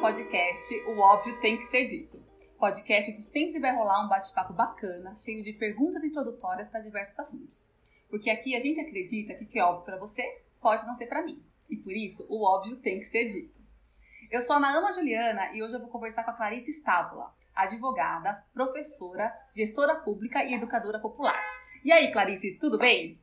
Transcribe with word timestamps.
podcast 0.00 0.74
O 0.86 0.98
Óbvio 0.98 1.38
Tem 1.40 1.58
Que 1.58 1.62
Ser 1.64 1.84
Dito. 1.84 2.24
Podcast 2.58 3.10
onde 3.10 3.20
sempre 3.20 3.60
vai 3.60 3.76
rolar 3.76 4.02
um 4.02 4.08
bate-papo 4.08 4.54
bacana, 4.54 5.14
cheio 5.14 5.44
de 5.44 5.52
perguntas 5.52 6.02
introdutórias 6.02 6.70
para 6.70 6.80
diversos 6.80 7.18
assuntos. 7.18 7.70
Porque 8.08 8.30
aqui 8.30 8.56
a 8.56 8.60
gente 8.60 8.80
acredita 8.80 9.34
que 9.34 9.44
o 9.44 9.46
que 9.46 9.58
é 9.58 9.62
óbvio 9.62 9.84
para 9.84 9.98
você 9.98 10.22
pode 10.58 10.86
não 10.86 10.94
ser 10.94 11.06
para 11.06 11.22
mim. 11.22 11.44
E 11.68 11.76
por 11.76 11.92
isso, 11.92 12.26
o 12.30 12.42
óbvio 12.42 12.76
tem 12.76 12.98
que 12.98 13.04
ser 13.04 13.28
dito. 13.28 13.62
Eu 14.30 14.40
sou 14.40 14.56
a 14.56 14.60
Naama 14.60 14.90
Juliana 14.90 15.54
e 15.54 15.62
hoje 15.62 15.74
eu 15.74 15.80
vou 15.80 15.90
conversar 15.90 16.24
com 16.24 16.30
a 16.30 16.34
Clarice 16.34 16.70
Stávola, 16.70 17.34
advogada, 17.54 18.42
professora, 18.54 19.30
gestora 19.52 19.96
pública 19.96 20.42
e 20.42 20.54
educadora 20.54 20.98
popular. 20.98 21.38
E 21.84 21.92
aí, 21.92 22.10
Clarice, 22.10 22.56
tudo 22.58 22.78
bem? 22.78 23.20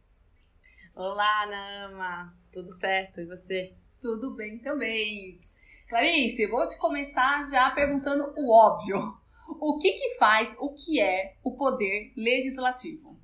Olá, 0.93 1.47
Naama. 1.47 2.37
Tudo 2.51 2.69
certo? 2.69 3.19
E 3.19 3.25
você? 3.25 3.75
Tudo 3.99 4.35
bem 4.35 4.59
também. 4.59 5.39
Clarice, 5.87 6.45
vou 6.47 6.67
te 6.67 6.77
começar 6.77 7.49
já 7.49 7.71
perguntando 7.71 8.33
o 8.37 8.51
óbvio. 8.53 9.17
O 9.61 9.79
que 9.79 9.93
que 9.93 10.15
faz, 10.15 10.57
o 10.59 10.73
que 10.73 10.99
é 10.99 11.37
o 11.41 11.55
poder 11.55 12.11
legislativo? 12.17 13.17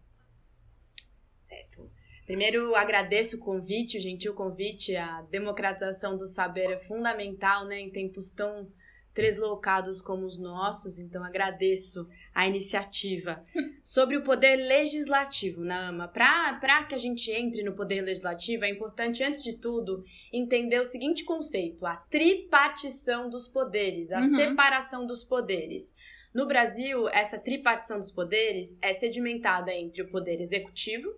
Certo. 1.49 1.91
Primeiro, 2.25 2.73
agradeço 2.75 3.35
o 3.35 3.39
convite, 3.39 3.97
o 3.97 4.01
gentil 4.01 4.33
convite. 4.33 4.95
A 4.95 5.21
democratização 5.23 6.15
do 6.15 6.25
saber 6.25 6.71
é 6.71 6.77
fundamental, 6.77 7.65
né, 7.65 7.77
em 7.81 7.91
tempos 7.91 8.31
tão 8.31 8.71
treslocados 9.13 10.01
como 10.01 10.25
os 10.25 10.37
nossos, 10.37 10.97
então 10.97 11.23
agradeço 11.23 12.07
a 12.33 12.47
iniciativa. 12.47 13.39
Sobre 13.83 14.17
o 14.17 14.23
poder 14.23 14.55
legislativo 14.55 15.63
na 15.63 15.89
AMA, 15.89 16.07
para 16.07 16.83
que 16.85 16.95
a 16.95 16.97
gente 16.97 17.31
entre 17.31 17.63
no 17.63 17.73
poder 17.73 18.01
legislativo, 18.01 18.65
é 18.65 18.69
importante, 18.69 19.23
antes 19.23 19.43
de 19.43 19.53
tudo, 19.53 20.03
entender 20.31 20.79
o 20.79 20.85
seguinte 20.85 21.23
conceito: 21.23 21.85
a 21.85 21.95
tripartição 21.95 23.29
dos 23.29 23.47
poderes, 23.47 24.11
a 24.11 24.19
uhum. 24.19 24.35
separação 24.35 25.05
dos 25.05 25.23
poderes. 25.23 25.95
No 26.33 26.47
Brasil, 26.47 27.07
essa 27.09 27.37
tripartição 27.37 27.99
dos 27.99 28.11
poderes 28.11 28.75
é 28.81 28.91
sedimentada 28.91 29.71
entre 29.71 30.01
o 30.01 30.09
poder 30.09 30.41
executivo, 30.41 31.13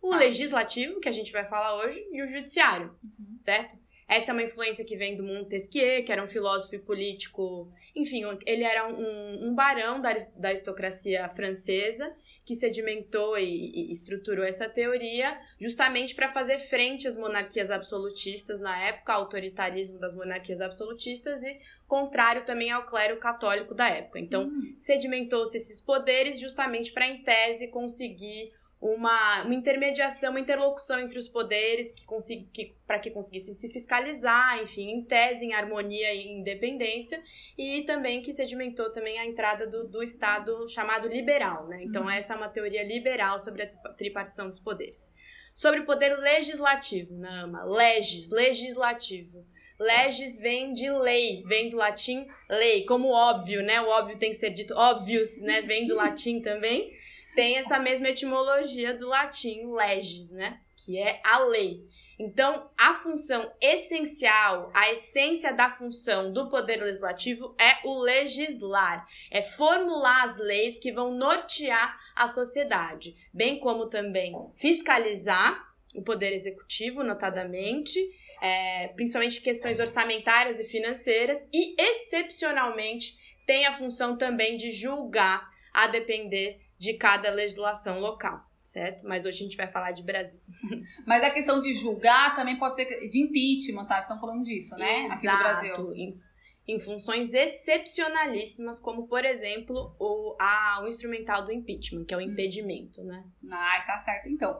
o 0.00 0.12
ah. 0.12 0.18
legislativo, 0.18 1.00
que 1.00 1.08
a 1.08 1.12
gente 1.12 1.32
vai 1.32 1.44
falar 1.44 1.76
hoje, 1.76 2.00
e 2.12 2.22
o 2.22 2.26
judiciário, 2.28 2.94
uhum. 3.02 3.36
certo? 3.40 3.76
Essa 4.12 4.30
é 4.30 4.34
uma 4.34 4.42
influência 4.42 4.84
que 4.84 4.94
vem 4.94 5.16
do 5.16 5.22
Montesquieu, 5.22 6.04
que 6.04 6.12
era 6.12 6.22
um 6.22 6.26
filósofo 6.28 6.74
e 6.74 6.78
político. 6.78 7.72
Enfim, 7.96 8.24
ele 8.44 8.62
era 8.62 8.86
um, 8.86 9.48
um 9.48 9.54
barão 9.54 10.00
da, 10.00 10.12
da 10.36 10.48
aristocracia 10.48 11.28
francesa 11.30 12.14
que 12.44 12.54
sedimentou 12.54 13.38
e, 13.38 13.70
e 13.72 13.90
estruturou 13.90 14.44
essa 14.44 14.68
teoria 14.68 15.40
justamente 15.60 16.14
para 16.14 16.32
fazer 16.32 16.58
frente 16.58 17.06
às 17.06 17.16
monarquias 17.16 17.70
absolutistas 17.70 18.58
na 18.60 18.78
época, 18.82 19.12
ao 19.12 19.22
autoritarismo 19.22 19.98
das 19.98 20.14
monarquias 20.14 20.60
absolutistas 20.60 21.42
e 21.42 21.60
contrário 21.86 22.44
também 22.44 22.70
ao 22.70 22.84
clero 22.84 23.18
católico 23.18 23.74
da 23.74 23.88
época. 23.88 24.18
Então, 24.18 24.44
hum. 24.44 24.74
sedimentou-se 24.76 25.56
esses 25.56 25.80
poderes 25.80 26.40
justamente 26.40 26.92
para, 26.92 27.06
em 27.06 27.22
tese, 27.22 27.68
conseguir 27.68 28.52
uma, 28.82 29.44
uma 29.44 29.54
intermediação, 29.54 30.30
uma 30.30 30.40
interlocução 30.40 30.98
entre 30.98 31.16
os 31.16 31.28
poderes 31.28 31.92
que, 31.92 32.04
que 32.52 32.74
para 32.84 32.98
que 32.98 33.12
conseguissem 33.12 33.54
se 33.54 33.70
fiscalizar, 33.70 34.60
enfim, 34.60 34.90
em 34.90 35.04
tese, 35.04 35.46
em 35.46 35.54
harmonia 35.54 36.12
e 36.12 36.26
independência, 36.26 37.22
e 37.56 37.82
também 37.82 38.20
que 38.20 38.32
sedimentou 38.32 38.90
também 38.90 39.20
a 39.20 39.24
entrada 39.24 39.68
do, 39.68 39.86
do 39.86 40.02
Estado 40.02 40.68
chamado 40.68 41.06
liberal, 41.06 41.68
né? 41.68 41.84
Então, 41.84 42.02
uhum. 42.02 42.10
essa 42.10 42.34
é 42.34 42.36
uma 42.36 42.48
teoria 42.48 42.82
liberal 42.82 43.38
sobre 43.38 43.62
a 43.62 43.66
tripartição 43.90 44.46
dos 44.46 44.58
poderes. 44.58 45.14
Sobre 45.54 45.80
o 45.80 45.86
poder 45.86 46.18
legislativo, 46.18 47.14
Nama, 47.14 47.62
legis, 47.62 48.30
legislativo. 48.30 49.46
Legis 49.78 50.40
vem 50.40 50.72
de 50.72 50.90
lei, 50.90 51.44
vem 51.46 51.70
do 51.70 51.76
latim 51.76 52.26
lei, 52.50 52.84
como 52.84 53.12
óbvio, 53.12 53.62
né? 53.62 53.80
O 53.80 53.88
óbvio 53.88 54.18
tem 54.18 54.32
que 54.32 54.38
ser 54.38 54.50
dito 54.50 54.74
óbvios, 54.74 55.40
né? 55.42 55.62
Vem 55.62 55.86
do 55.86 55.94
latim 55.96 56.40
também 56.40 57.00
tem 57.34 57.56
essa 57.56 57.78
mesma 57.78 58.08
etimologia 58.08 58.94
do 58.94 59.08
latim 59.08 59.72
legis, 59.72 60.30
né? 60.30 60.60
Que 60.76 60.98
é 60.98 61.20
a 61.24 61.38
lei. 61.38 61.86
Então, 62.18 62.70
a 62.78 62.94
função 62.94 63.52
essencial, 63.60 64.70
a 64.74 64.90
essência 64.92 65.52
da 65.52 65.70
função 65.70 66.32
do 66.32 66.48
poder 66.48 66.76
legislativo 66.76 67.56
é 67.58 67.84
o 67.84 68.00
legislar, 68.00 69.08
é 69.28 69.42
formular 69.42 70.22
as 70.22 70.36
leis 70.36 70.78
que 70.78 70.92
vão 70.92 71.12
nortear 71.14 71.98
a 72.14 72.28
sociedade, 72.28 73.16
bem 73.34 73.58
como 73.58 73.88
também 73.88 74.32
fiscalizar 74.54 75.68
o 75.96 76.02
poder 76.02 76.32
executivo, 76.32 77.02
notadamente, 77.02 77.98
é, 78.40 78.88
principalmente 78.94 79.40
questões 79.40 79.80
orçamentárias 79.80 80.60
e 80.60 80.64
financeiras, 80.64 81.48
e 81.52 81.74
excepcionalmente 81.76 83.18
tem 83.44 83.66
a 83.66 83.76
função 83.76 84.16
também 84.16 84.56
de 84.56 84.70
julgar, 84.70 85.50
a 85.72 85.86
depender 85.86 86.60
de 86.82 86.94
cada 86.94 87.30
legislação 87.30 88.00
local, 88.00 88.44
certo? 88.64 89.06
Mas 89.06 89.24
hoje 89.24 89.38
a 89.38 89.44
gente 89.44 89.56
vai 89.56 89.68
falar 89.68 89.92
de 89.92 90.02
Brasil. 90.02 90.40
Mas 91.06 91.22
a 91.22 91.30
questão 91.30 91.62
de 91.62 91.76
julgar 91.76 92.34
também 92.34 92.58
pode 92.58 92.74
ser 92.74 92.86
de 93.08 93.22
impeachment, 93.22 93.86
tá? 93.86 94.00
Estão 94.00 94.18
falando 94.18 94.42
disso, 94.42 94.76
né? 94.76 95.04
Exato. 95.04 95.14
Aqui 95.14 95.26
no 95.28 95.38
Brasil. 95.38 95.94
Em, 95.94 96.20
em 96.66 96.80
funções 96.80 97.34
excepcionalíssimas, 97.34 98.80
como, 98.80 99.06
por 99.06 99.24
exemplo, 99.24 99.94
o, 99.96 100.34
a, 100.40 100.80
o 100.82 100.88
instrumental 100.88 101.46
do 101.46 101.52
impeachment, 101.52 102.04
que 102.04 102.14
é 102.14 102.16
o 102.16 102.20
hum. 102.20 102.24
impedimento, 102.24 103.04
né? 103.04 103.24
Ah, 103.48 103.84
tá 103.86 103.96
certo, 103.98 104.28
então. 104.28 104.58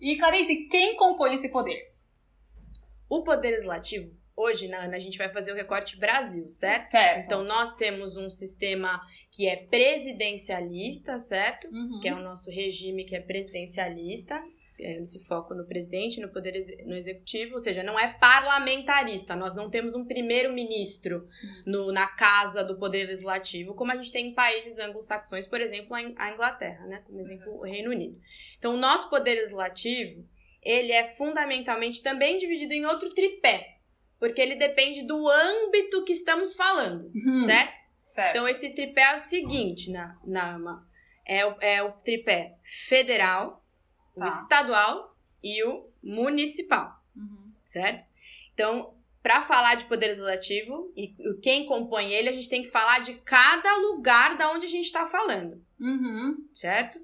E, 0.00 0.16
Clarice, 0.16 0.68
quem 0.68 0.94
compõe 0.94 1.34
esse 1.34 1.48
poder? 1.48 1.92
O 3.08 3.24
poder 3.24 3.50
legislativo, 3.50 4.16
hoje, 4.36 4.66
Ana, 4.66 4.96
a 4.96 5.00
gente 5.00 5.18
vai 5.18 5.28
fazer 5.28 5.52
o 5.52 5.56
recorte 5.56 5.98
Brasil, 5.98 6.48
certo? 6.48 6.86
Certo. 6.86 7.26
Então, 7.26 7.44
nós 7.44 7.72
temos 7.72 8.16
um 8.16 8.28
sistema 8.30 9.00
que 9.30 9.48
é 9.48 9.56
presidencialista, 9.56 11.18
certo? 11.18 11.68
Uhum. 11.68 12.00
Que 12.00 12.08
é 12.08 12.14
o 12.14 12.20
nosso 12.20 12.50
regime 12.50 13.04
que 13.04 13.16
é 13.16 13.20
presidencialista, 13.20 14.40
é, 14.78 15.00
esse 15.00 15.20
foco 15.20 15.54
no 15.54 15.64
presidente, 15.64 16.20
no 16.20 16.28
poder 16.28 16.52
no 16.84 16.96
executivo, 16.96 17.54
ou 17.54 17.60
seja, 17.60 17.82
não 17.82 17.98
é 17.98 18.12
parlamentarista. 18.12 19.36
Nós 19.36 19.54
não 19.54 19.70
temos 19.70 19.94
um 19.94 20.04
primeiro-ministro 20.04 21.28
uhum. 21.66 21.92
na 21.92 22.08
casa 22.08 22.64
do 22.64 22.76
poder 22.76 23.06
legislativo, 23.06 23.74
como 23.74 23.92
a 23.92 23.96
gente 23.96 24.10
tem 24.10 24.28
em 24.28 24.34
países 24.34 24.78
anglo-saxões, 24.78 25.46
por 25.46 25.60
exemplo, 25.60 25.94
a 25.94 26.30
Inglaterra, 26.32 26.86
né? 26.86 27.02
Como 27.06 27.20
exemplo, 27.20 27.52
uhum. 27.52 27.58
o 27.58 27.62
Reino 27.62 27.90
Unido. 27.90 28.20
Então, 28.58 28.74
o 28.74 28.78
nosso 28.78 29.08
poder 29.08 29.34
legislativo, 29.34 30.24
ele 30.62 30.92
é 30.92 31.14
fundamentalmente 31.14 32.02
também 32.02 32.36
dividido 32.36 32.72
em 32.72 32.84
outro 32.84 33.14
tripé, 33.14 33.73
porque 34.24 34.40
ele 34.40 34.54
depende 34.54 35.02
do 35.02 35.28
âmbito 35.28 36.02
que 36.02 36.14
estamos 36.14 36.54
falando, 36.54 37.12
uhum. 37.14 37.44
certo? 37.44 37.78
Certo. 38.08 38.30
Então, 38.30 38.48
esse 38.48 38.70
tripé 38.70 39.02
é 39.02 39.16
o 39.16 39.18
seguinte 39.18 39.90
na, 39.90 40.18
na 40.24 40.54
AMA. 40.54 40.88
É 41.26 41.44
o, 41.44 41.56
é 41.60 41.82
o 41.82 41.92
tripé 41.92 42.56
federal, 42.62 43.62
tá. 44.16 44.24
o 44.24 44.26
estadual 44.26 45.14
e 45.42 45.62
o 45.64 45.90
municipal. 46.02 47.04
Uhum. 47.14 47.52
Certo? 47.66 48.06
Então, 48.54 48.94
para 49.22 49.42
falar 49.42 49.74
de 49.74 49.84
poder 49.84 50.06
legislativo 50.06 50.90
e 50.96 51.14
quem 51.42 51.66
compõe 51.66 52.10
ele, 52.10 52.30
a 52.30 52.32
gente 52.32 52.48
tem 52.48 52.62
que 52.62 52.70
falar 52.70 53.00
de 53.00 53.16
cada 53.26 53.76
lugar 53.76 54.38
da 54.38 54.50
onde 54.52 54.64
a 54.64 54.70
gente 54.70 54.86
está 54.86 55.06
falando. 55.06 55.62
Uhum. 55.78 56.48
Certo? 56.54 56.98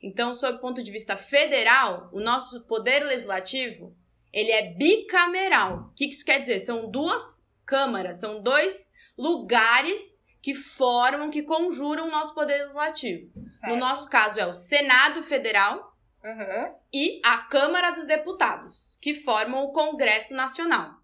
Então, 0.00 0.34
sob 0.34 0.58
o 0.58 0.60
ponto 0.60 0.84
de 0.84 0.92
vista 0.92 1.16
federal, 1.16 2.08
o 2.12 2.20
nosso 2.20 2.60
poder 2.66 3.02
legislativo 3.04 3.98
ele 4.32 4.50
é 4.50 4.72
bicameral. 4.72 5.90
O 5.90 5.94
que 5.94 6.06
isso 6.06 6.24
quer 6.24 6.40
dizer? 6.40 6.58
São 6.58 6.90
duas 6.90 7.44
câmaras, 7.64 8.18
são 8.20 8.42
dois 8.42 8.92
lugares 9.16 10.24
que 10.42 10.54
formam, 10.54 11.30
que 11.30 11.42
conjuram 11.42 12.08
o 12.08 12.10
nosso 12.10 12.34
poder 12.34 12.62
legislativo. 12.62 13.30
Certo. 13.52 13.72
No 13.72 13.78
nosso 13.78 14.08
caso 14.08 14.40
é 14.40 14.46
o 14.46 14.52
Senado 14.52 15.22
Federal 15.22 15.94
uhum. 16.24 16.74
e 16.92 17.20
a 17.24 17.38
Câmara 17.38 17.90
dos 17.90 18.06
Deputados, 18.06 18.98
que 19.00 19.14
formam 19.14 19.64
o 19.64 19.72
Congresso 19.72 20.34
Nacional. 20.34 20.98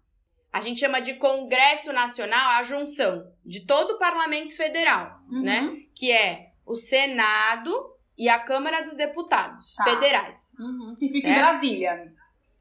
A 0.51 0.61
gente 0.61 0.79
chama 0.79 0.99
de 0.99 1.13
Congresso 1.15 1.93
Nacional 1.93 2.51
a 2.51 2.63
junção 2.63 3.31
de 3.45 3.65
todo 3.65 3.91
o 3.91 3.99
Parlamento 3.99 4.55
Federal, 4.55 5.19
uhum. 5.29 5.43
né? 5.43 5.77
Que 5.93 6.11
é 6.11 6.51
o 6.65 6.73
Senado 6.73 7.95
e 8.17 8.27
a 8.27 8.39
Câmara 8.39 8.81
dos 8.81 8.95
Deputados 8.95 9.75
tá. 9.75 9.83
Federais. 9.83 10.55
Uhum. 10.59 10.95
Que 10.97 11.09
fica 11.09 11.29
em 11.29 11.35
Brasília. 11.35 12.13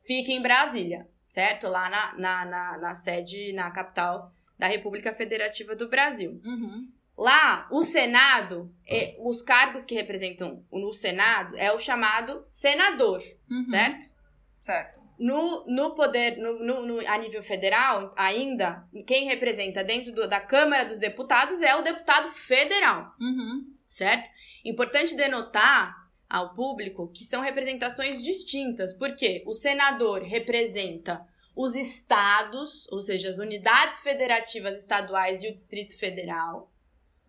Fica 0.07 0.33
em 0.33 0.41
Brasília, 0.43 1.09
certo? 1.29 1.69
Lá 1.69 1.89
na, 1.89 2.15
na, 2.19 2.45
na, 2.45 2.79
na 2.79 2.95
sede, 2.95 3.53
na 3.53 3.71
capital 3.71 4.33
da 4.59 4.67
República 4.67 5.13
Federativa 5.13 5.75
do 5.75 5.89
Brasil. 5.89 6.41
Uhum. 6.45 6.89
Lá, 7.17 7.67
o 7.71 7.83
Senado, 7.83 8.71
é, 8.87 9.17
os 9.19 9.41
cargos 9.41 9.87
que 9.87 9.95
representam 9.95 10.63
no 10.71 10.93
Senado 10.93 11.57
é 11.57 11.73
o 11.73 11.79
chamado 11.79 12.45
senador, 12.49 13.21
uhum. 13.51 13.65
certo? 13.65 14.15
Certo. 14.61 15.01
No, 15.19 15.65
no 15.67 15.95
poder, 15.95 16.37
no, 16.37 16.59
no, 16.59 16.87
no, 16.87 17.09
a 17.09 17.17
nível 17.17 17.43
federal, 17.43 18.13
ainda, 18.19 18.87
quem 19.07 19.27
representa 19.27 19.83
dentro 19.83 20.13
do, 20.13 20.29
da 20.29 20.41
Câmara 20.41 20.85
dos 20.85 20.99
Deputados 20.99 21.63
é 21.63 21.75
o 21.75 21.81
deputado 21.81 22.31
federal, 22.33 23.15
uhum. 23.19 23.73
certo? 23.89 24.29
Importante 24.63 25.17
denotar 25.17 26.06
ao 26.37 26.55
público 26.55 27.11
que 27.13 27.25
são 27.25 27.41
representações 27.41 28.23
distintas, 28.23 28.93
porque 28.93 29.43
o 29.47 29.53
senador 29.53 30.23
representa 30.23 31.27
os 31.55 31.75
estados, 31.75 32.87
ou 32.91 33.01
seja, 33.01 33.31
as 33.31 33.39
unidades 33.39 34.01
federativas 34.01 34.79
estaduais 34.79 35.43
e 35.43 35.49
o 35.49 35.53
Distrito 35.53 35.99
Federal. 35.99 36.71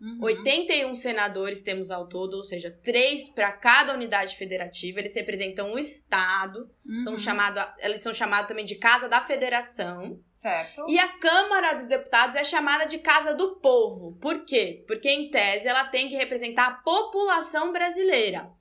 Uhum. 0.00 0.18
81 0.22 0.94
senadores 0.94 1.60
temos 1.60 1.90
ao 1.90 2.06
todo, 2.06 2.34
ou 2.34 2.44
seja, 2.44 2.70
três 2.70 3.28
para 3.28 3.50
cada 3.50 3.92
unidade 3.92 4.36
federativa. 4.36 5.00
Eles 5.00 5.14
representam 5.14 5.72
o 5.72 5.78
Estado, 5.78 6.70
uhum. 6.86 7.00
são 7.00 7.18
chamado, 7.18 7.60
eles 7.78 8.00
são 8.00 8.14
chamados 8.14 8.46
também 8.46 8.64
de 8.64 8.76
Casa 8.76 9.08
da 9.08 9.20
Federação. 9.20 10.20
Certo. 10.36 10.86
E 10.88 10.98
a 10.98 11.08
Câmara 11.18 11.72
dos 11.72 11.88
Deputados 11.88 12.36
é 12.36 12.44
chamada 12.44 12.84
de 12.84 12.98
Casa 12.98 13.34
do 13.34 13.56
Povo. 13.56 14.16
Por 14.20 14.44
quê? 14.44 14.84
Porque, 14.86 15.10
em 15.10 15.30
tese, 15.30 15.66
ela 15.66 15.84
tem 15.88 16.08
que 16.08 16.16
representar 16.16 16.66
a 16.66 16.74
população 16.74 17.72
brasileira. 17.72 18.56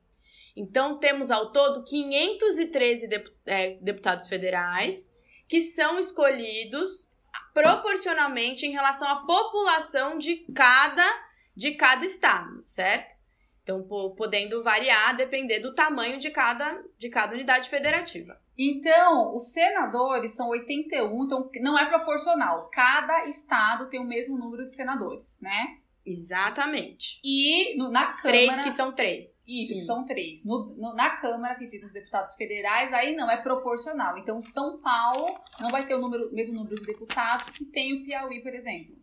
Então, 0.57 0.98
temos 0.98 1.30
ao 1.30 1.51
todo 1.51 1.83
513 1.83 3.07
é, 3.45 3.77
deputados 3.80 4.27
federais 4.27 5.13
que 5.48 5.62
são 5.62 6.00
escolhidos 6.00 7.13
proporcionalmente 7.54 8.65
em 8.65 8.71
relação 8.71 9.07
à 9.07 9.25
população 9.25 10.18
de 10.18 10.38
cada 10.54 11.27
de 11.56 11.71
cada 11.71 12.06
estado, 12.06 12.62
certo? 12.63 13.15
Então, 13.63 13.83
podendo 14.15 14.63
variar 14.63 15.15
depender 15.15 15.59
do 15.59 15.74
tamanho 15.74 16.19
de 16.19 16.30
cada, 16.30 16.83
de 16.98 17.09
cada 17.09 17.33
unidade 17.33 17.68
federativa. 17.68 18.39
Então, 18.57 19.36
os 19.36 19.51
senadores 19.51 20.31
são 20.31 20.50
81, 20.50 21.25
então 21.25 21.50
não 21.62 21.77
é 21.77 21.86
proporcional. 21.86 22.69
Cada 22.71 23.25
estado 23.25 23.89
tem 23.89 24.00
o 24.00 24.07
mesmo 24.07 24.38
número 24.38 24.68
de 24.68 24.75
senadores, 24.75 25.39
né? 25.42 25.80
Exatamente. 26.07 27.19
E 27.21 27.77
no, 27.77 27.92
na 27.92 28.13
Câmara. 28.13 28.21
Três 28.21 28.59
que 28.59 28.71
são 28.71 28.94
três. 28.94 29.42
Isso, 29.45 29.74
Isso. 29.74 29.74
que 29.74 29.81
são 29.81 30.07
três. 30.07 30.44
No, 30.45 30.65
no, 30.77 30.95
na 30.95 31.09
Câmara, 31.18 31.56
que 31.56 31.68
fica 31.68 31.86
os 31.86 31.92
deputados 31.92 32.33
federais, 32.36 32.94
aí 32.94 33.13
não 33.13 33.30
é 33.30 33.36
proporcional. 33.36 34.18
Então, 34.18 34.42
São 34.42 34.80
Paulo 34.80 35.38
não 35.59 35.69
vai 35.69 35.86
ter 35.86 35.95
o 35.95 36.00
número, 36.00 36.33
mesmo 36.33 36.56
número 36.56 36.77
de 36.77 36.86
deputados 36.86 37.50
que 37.50 37.65
tem 37.65 37.94
o 37.94 38.06
Piauí, 38.06 38.42
por 38.42 38.54
exemplo. 38.54 38.95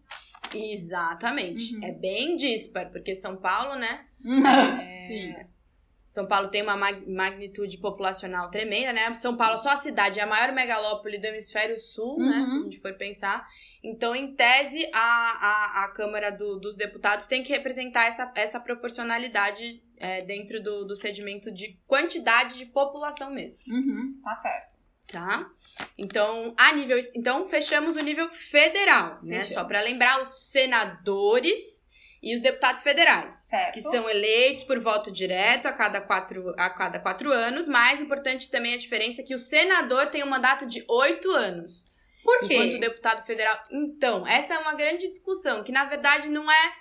Exatamente. 0.55 1.77
Uhum. 1.77 1.85
É 1.85 1.93
bem 1.93 2.37
dispar, 2.37 2.91
porque 2.91 3.15
São 3.15 3.37
Paulo, 3.37 3.75
né? 3.75 4.01
é... 4.81 5.07
Sim. 5.09 5.54
São 6.07 6.27
Paulo 6.27 6.49
tem 6.49 6.63
uma 6.63 6.77
magnitude 6.77 7.79
populacional 7.79 8.51
tremenda, 8.51 8.93
né? 8.93 9.13
São 9.15 9.37
Paulo, 9.37 9.59
só 9.59 9.71
a 9.71 9.77
cidade, 9.77 10.21
é 10.21 10.23
a 10.23 10.27
maior 10.27 10.53
megalópole 10.53 11.19
do 11.19 11.27
hemisfério 11.27 11.79
sul, 11.79 12.17
uhum. 12.17 12.31
né? 12.31 12.45
Se 12.45 12.51
a 12.51 12.55
uhum. 12.55 12.63
gente 12.65 12.81
for 12.81 12.95
pensar. 12.95 13.47
Então, 13.83 14.15
em 14.15 14.35
tese, 14.35 14.89
a, 14.93 15.01
a, 15.01 15.85
a 15.85 15.89
Câmara 15.89 16.31
do, 16.31 16.59
dos 16.59 16.77
Deputados 16.77 17.27
tem 17.27 17.43
que 17.43 17.53
representar 17.53 18.07
essa, 18.07 18.31
essa 18.35 18.61
proporcionalidade 18.61 19.83
é, 19.97 20.23
dentro 20.23 20.63
do, 20.63 20.85
do 20.85 20.95
sedimento 20.95 21.51
de 21.51 21.79
quantidade 21.87 22.59
de 22.59 22.67
população 22.67 23.31
mesmo. 23.33 23.59
Uhum, 23.69 24.21
tá 24.23 24.37
certo. 24.37 24.77
Tá? 25.11 25.51
Então, 25.99 26.55
a 26.57 26.73
nível. 26.73 26.99
Então, 27.15 27.49
fechamos 27.49 27.97
o 27.97 28.01
nível 28.01 28.29
federal, 28.31 29.21
né? 29.25 29.41
Só 29.41 29.65
para 29.65 29.81
lembrar, 29.81 30.21
os 30.21 30.51
senadores 30.51 31.89
e 32.25 32.35
os 32.35 32.41
deputados 32.41 32.83
federais, 32.83 33.33
certo. 33.47 33.75
que 33.75 33.83
são 33.83 34.09
eleitos 34.09 34.65
por 34.65 34.81
voto 34.81 35.13
direto 35.13 35.67
a 35.67 35.73
cada, 35.73 36.01
quatro, 36.01 36.55
a 36.57 36.71
cada 36.71 36.99
quatro 36.99 37.31
anos. 37.31 37.69
Mais 37.69 38.01
importante 38.01 38.51
também 38.51 38.73
a 38.73 38.79
diferença 38.79 39.21
é 39.21 39.25
que 39.25 39.35
o 39.35 39.39
senador 39.39 40.07
tem 40.07 40.25
um 40.25 40.31
mandato 40.31 40.65
de 40.65 40.83
oito 40.89 41.31
anos. 41.31 41.85
Por 42.25 42.49
quê? 42.49 42.55
Enquanto 42.55 42.77
o 42.77 42.81
deputado 42.81 43.27
federal. 43.27 43.59
Então, 43.71 44.27
essa 44.27 44.55
é 44.55 44.59
uma 44.59 44.75
grande 44.75 45.07
discussão, 45.07 45.63
que 45.63 45.71
na 45.71 45.85
verdade 45.85 46.31
não 46.31 46.51
é 46.51 46.73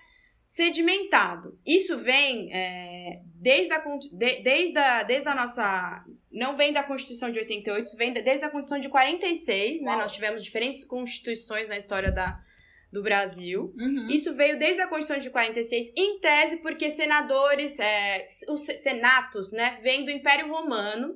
sedimentado. 0.47 1.59
Isso 1.65 1.97
vem 1.97 2.49
é, 2.53 3.19
desde, 3.35 3.73
a, 3.73 3.79
de, 3.79 4.41
desde, 4.43 4.77
a, 4.79 5.03
desde 5.03 5.27
a 5.27 5.35
nossa. 5.35 6.05
Não 6.31 6.55
vem 6.55 6.71
da 6.71 6.83
Constituição 6.83 7.29
de 7.29 7.39
88, 7.39 7.97
vem 7.97 8.13
desde 8.13 8.45
a 8.45 8.49
Constituição 8.49 8.79
de 8.79 8.87
46, 8.87 9.81
né? 9.81 9.97
Nós 9.97 10.13
tivemos 10.13 10.41
diferentes 10.41 10.85
constituições 10.85 11.67
na 11.67 11.75
história 11.75 12.11
da, 12.11 12.39
do 12.93 13.01
Brasil. 13.01 13.73
Uhum. 13.75 14.07
Isso 14.07 14.35
veio 14.35 14.57
desde 14.59 14.79
a 14.79 14.87
Constituição 14.87 15.17
de 15.17 15.31
46, 15.31 15.91
em 15.97 16.19
tese, 16.19 16.57
porque 16.57 16.91
senadores, 16.91 17.79
é, 17.79 18.23
os 18.47 18.61
senatos, 18.61 19.51
né, 19.51 19.79
vêm 19.81 20.05
do 20.05 20.11
Império 20.11 20.47
Romano, 20.47 21.15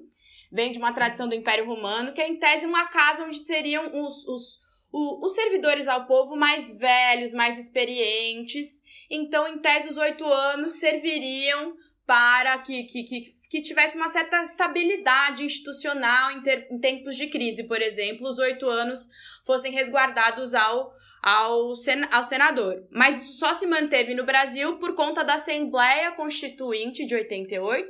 vem 0.52 0.72
de 0.72 0.80
uma 0.80 0.92
tradição 0.92 1.30
do 1.30 1.36
Império 1.36 1.68
Romano, 1.68 2.14
que 2.14 2.20
é, 2.20 2.28
em 2.28 2.40
tese, 2.40 2.66
uma 2.66 2.88
casa 2.88 3.24
onde 3.24 3.46
teriam 3.46 4.04
os, 4.04 4.28
os, 4.28 4.60
os, 4.92 5.24
os 5.24 5.36
servidores 5.36 5.88
ao 5.88 6.08
povo 6.08 6.36
mais 6.36 6.76
velhos, 6.76 7.32
mais 7.32 7.60
experientes. 7.60 8.82
Então, 9.08 9.48
em 9.48 9.60
tese, 9.60 9.88
os 9.88 9.98
oito 9.98 10.26
anos 10.26 10.80
serviriam 10.80 11.76
para 12.08 12.58
que, 12.58 12.86
que, 12.86 13.04
que, 13.04 13.34
que 13.52 13.62
tivesse 13.62 13.98
uma 13.98 14.10
certa 14.10 14.42
estabilidade 14.42 15.44
institucional 15.44 16.32
em, 16.32 16.42
ter, 16.42 16.68
em 16.72 16.80
tempos 16.80 17.16
de 17.16 17.28
crise, 17.28 17.66
por 17.66 17.80
exemplo, 17.84 18.28
os 18.28 18.40
oito 18.40 18.68
anos 18.68 19.08
fossem 19.46 19.72
resguardados 19.72 20.56
ao 20.56 20.97
ao, 21.22 21.76
sen 21.76 22.02
ao 22.12 22.24
senador. 22.24 22.86
Mas 22.92 23.22
isso 23.22 23.40
só 23.40 23.54
se 23.54 23.66
manteve 23.66 24.14
no 24.14 24.26
Brasil 24.26 24.78
por 24.78 24.96
conta 24.96 25.24
da 25.24 25.36
Assembleia 25.36 26.12
Constituinte 26.12 27.06
de 27.06 27.16
88, 27.16 27.90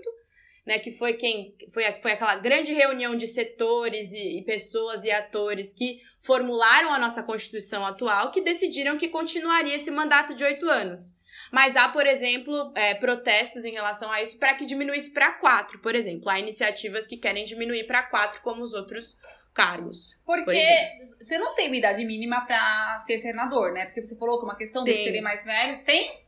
né, 0.65 0.79
que 0.79 0.91
foi 0.91 1.13
quem 1.13 1.55
foi, 1.73 1.83
foi 2.01 2.11
aquela 2.11 2.35
grande 2.35 2.73
reunião 2.73 3.15
de 3.15 3.25
setores 3.25 4.11
e, 4.11 4.39
e, 4.39 4.43
pessoas 4.43 5.05
e 5.05 5.11
atores 5.11 5.71
que 5.71 6.01
formularam 6.19 6.91
a 6.91 6.99
nossa 6.99 7.23
Constituição 7.23 7.85
atual, 7.85 8.31
que 8.31 8.41
decidiram 8.41 8.97
que 8.97 9.07
continuaria 9.07 9.75
esse 9.75 9.89
mandato 9.89 10.35
de 10.35 10.43
oito 10.43 10.69
anos. 10.69 11.15
Mas 11.51 11.75
há, 11.77 11.87
por 11.87 12.05
exemplo, 12.05 12.73
é, 12.75 12.95
protestos 12.95 13.63
em 13.63 13.71
relação 13.71 14.11
a 14.11 14.21
isso 14.21 14.37
para 14.37 14.55
que 14.55 14.65
diminuísse 14.65 15.11
para 15.11 15.33
quatro, 15.33 15.79
por 15.79 15.95
exemplo. 15.95 16.29
Há 16.29 16.39
iniciativas 16.39 17.07
que 17.07 17.15
querem 17.15 17.45
diminuir 17.45 17.85
para 17.85 18.03
quatro, 18.03 18.41
como 18.41 18.61
os 18.61 18.73
outros 18.73 19.15
cargos. 19.57 20.19
Porque 20.23 20.87
você 21.19 21.39
não 21.39 21.55
tem 21.55 21.67
uma 21.67 21.75
idade 21.75 22.05
mínima 22.05 22.45
para 22.45 22.99
ser 22.99 23.17
senador, 23.17 23.73
né? 23.73 23.85
Porque 23.85 24.03
você 24.03 24.15
falou 24.15 24.37
que 24.37 24.45
uma 24.45 24.55
questão 24.55 24.83
tem. 24.83 24.95
de 24.95 25.03
serem 25.03 25.21
mais 25.21 25.43
velhos. 25.43 25.79
Tem? 25.79 26.25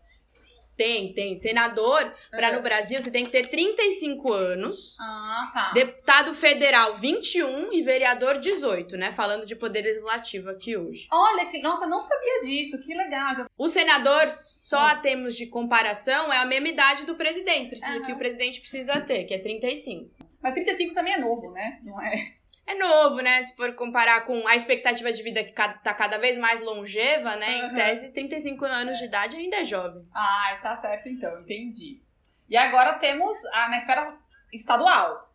Tem, 0.75 1.13
tem. 1.13 1.35
Senador, 1.35 2.15
para 2.31 2.53
no 2.53 2.61
Brasil, 2.61 3.01
você 3.01 3.11
tem 3.11 3.25
que 3.25 3.31
ter 3.31 3.49
35 3.49 4.31
anos. 4.31 4.95
Ah, 4.97 5.51
tá. 5.53 5.71
Deputado 5.73 6.33
federal, 6.33 6.95
21 6.95 7.73
e 7.73 7.81
vereador, 7.81 8.37
18, 8.37 8.95
né? 8.95 9.11
Falando 9.11 9.45
de 9.45 9.57
poder 9.57 9.81
legislativo 9.81 10.49
aqui 10.49 10.77
hoje. 10.77 11.07
Olha, 11.11 11.45
que, 11.47 11.61
nossa, 11.61 11.85
não 11.85 12.01
sabia 12.01 12.41
disso. 12.43 12.79
Que 12.79 12.95
legal. 12.95 13.35
O 13.57 13.67
senador, 13.67 14.29
só 14.29 14.79
a 14.79 14.95
termos 14.95 15.35
de 15.35 15.47
comparação, 15.47 16.31
é 16.31 16.37
a 16.37 16.45
mesma 16.45 16.69
idade 16.69 17.05
do 17.05 17.15
presidente. 17.15 17.71
Precisa, 17.71 17.97
uhum. 17.97 18.05
Que 18.05 18.13
o 18.13 18.17
presidente 18.17 18.61
precisa 18.61 19.01
ter, 19.01 19.25
que 19.25 19.33
é 19.33 19.39
35. 19.39 20.09
Mas 20.41 20.53
35 20.53 20.93
também 20.93 21.13
é 21.13 21.17
novo, 21.19 21.51
né? 21.51 21.79
Não 21.83 22.01
é? 22.01 22.38
É 22.69 22.75
novo, 22.75 23.19
né? 23.21 23.41
Se 23.41 23.55
for 23.55 23.73
comparar 23.73 24.21
com 24.25 24.47
a 24.47 24.55
expectativa 24.55 25.11
de 25.11 25.23
vida 25.23 25.43
que 25.43 25.51
tá 25.51 25.93
cada 25.93 26.19
vez 26.19 26.37
mais 26.37 26.61
longeva, 26.61 27.35
né? 27.35 27.63
Uhum. 27.63 27.71
Em 27.71 27.75
tese, 27.75 28.13
35 28.13 28.63
anos 28.65 28.95
é. 28.95 28.99
de 28.99 29.05
idade 29.05 29.35
ainda 29.35 29.57
é 29.57 29.65
jovem. 29.65 30.07
Ah, 30.13 30.59
tá 30.61 30.77
certo 30.77 31.09
então, 31.09 31.41
entendi. 31.41 32.01
E 32.47 32.55
agora 32.55 32.93
temos 32.93 33.35
a, 33.53 33.69
na 33.69 33.77
esfera 33.77 34.15
estadual. 34.53 35.33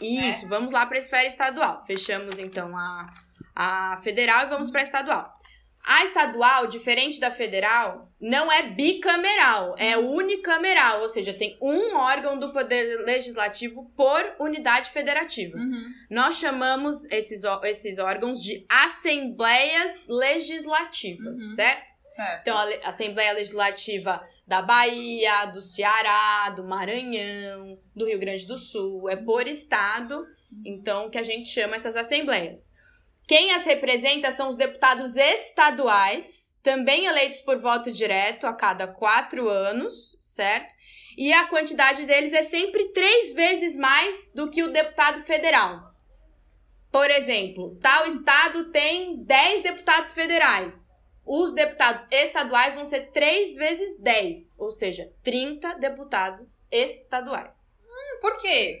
Isso, 0.00 0.44
né? 0.44 0.48
vamos 0.48 0.72
lá 0.72 0.86
para 0.86 0.96
a 0.96 0.98
esfera 0.98 1.26
estadual. 1.26 1.84
Fechamos 1.86 2.38
então 2.38 2.76
a, 2.76 3.12
a 3.54 4.00
federal 4.02 4.46
e 4.46 4.50
vamos 4.50 4.70
para 4.70 4.80
a 4.80 4.82
estadual. 4.84 5.35
A 5.86 6.02
estadual, 6.02 6.66
diferente 6.66 7.20
da 7.20 7.30
federal, 7.30 8.10
não 8.20 8.50
é 8.50 8.70
bicameral, 8.70 9.76
é 9.78 9.96
unicameral, 9.96 11.02
ou 11.02 11.08
seja, 11.08 11.32
tem 11.32 11.56
um 11.62 11.94
órgão 11.94 12.36
do 12.36 12.52
poder 12.52 13.04
legislativo 13.04 13.88
por 13.96 14.34
unidade 14.40 14.90
federativa. 14.90 15.56
Uhum. 15.56 15.84
Nós 16.10 16.38
chamamos 16.38 17.04
esses, 17.08 17.42
esses 17.62 18.00
órgãos 18.00 18.42
de 18.42 18.66
assembleias 18.68 20.04
legislativas, 20.08 21.38
uhum. 21.38 21.54
certo? 21.54 21.94
Certo. 22.08 22.40
Então, 22.40 22.56
a 22.56 22.88
Assembleia 22.88 23.32
Legislativa 23.32 24.20
da 24.46 24.62
Bahia, 24.62 25.46
do 25.46 25.60
Ceará, 25.60 26.50
do 26.50 26.64
Maranhão, 26.64 27.78
do 27.94 28.06
Rio 28.06 28.18
Grande 28.18 28.46
do 28.46 28.58
Sul, 28.58 29.08
é 29.08 29.16
por 29.16 29.46
estado, 29.46 30.16
uhum. 30.16 30.62
então, 30.64 31.10
que 31.10 31.18
a 31.18 31.22
gente 31.22 31.48
chama 31.48 31.76
essas 31.76 31.94
assembleias. 31.94 32.72
Quem 33.26 33.52
as 33.52 33.64
representa 33.64 34.30
são 34.30 34.48
os 34.48 34.56
deputados 34.56 35.16
estaduais, 35.16 36.54
também 36.62 37.06
eleitos 37.06 37.42
por 37.42 37.58
voto 37.58 37.90
direto 37.90 38.46
a 38.46 38.54
cada 38.54 38.86
quatro 38.86 39.48
anos, 39.48 40.16
certo? 40.20 40.74
E 41.16 41.32
a 41.32 41.48
quantidade 41.48 42.04
deles 42.06 42.32
é 42.32 42.42
sempre 42.42 42.92
três 42.92 43.32
vezes 43.32 43.76
mais 43.76 44.30
do 44.32 44.48
que 44.48 44.62
o 44.62 44.70
deputado 44.70 45.22
federal. 45.22 45.92
Por 46.92 47.10
exemplo, 47.10 47.76
tal 47.80 48.06
estado 48.06 48.70
tem 48.70 49.22
10 49.24 49.60
deputados 49.60 50.12
federais. 50.12 50.96
Os 51.24 51.52
deputados 51.52 52.06
estaduais 52.10 52.74
vão 52.74 52.84
ser 52.84 53.10
três 53.10 53.56
vezes 53.56 53.98
10, 54.00 54.54
ou 54.56 54.70
seja, 54.70 55.10
30 55.24 55.74
deputados 55.74 56.62
estaduais. 56.70 57.78
Hum, 57.82 58.20
por 58.20 58.40
quê? 58.40 58.80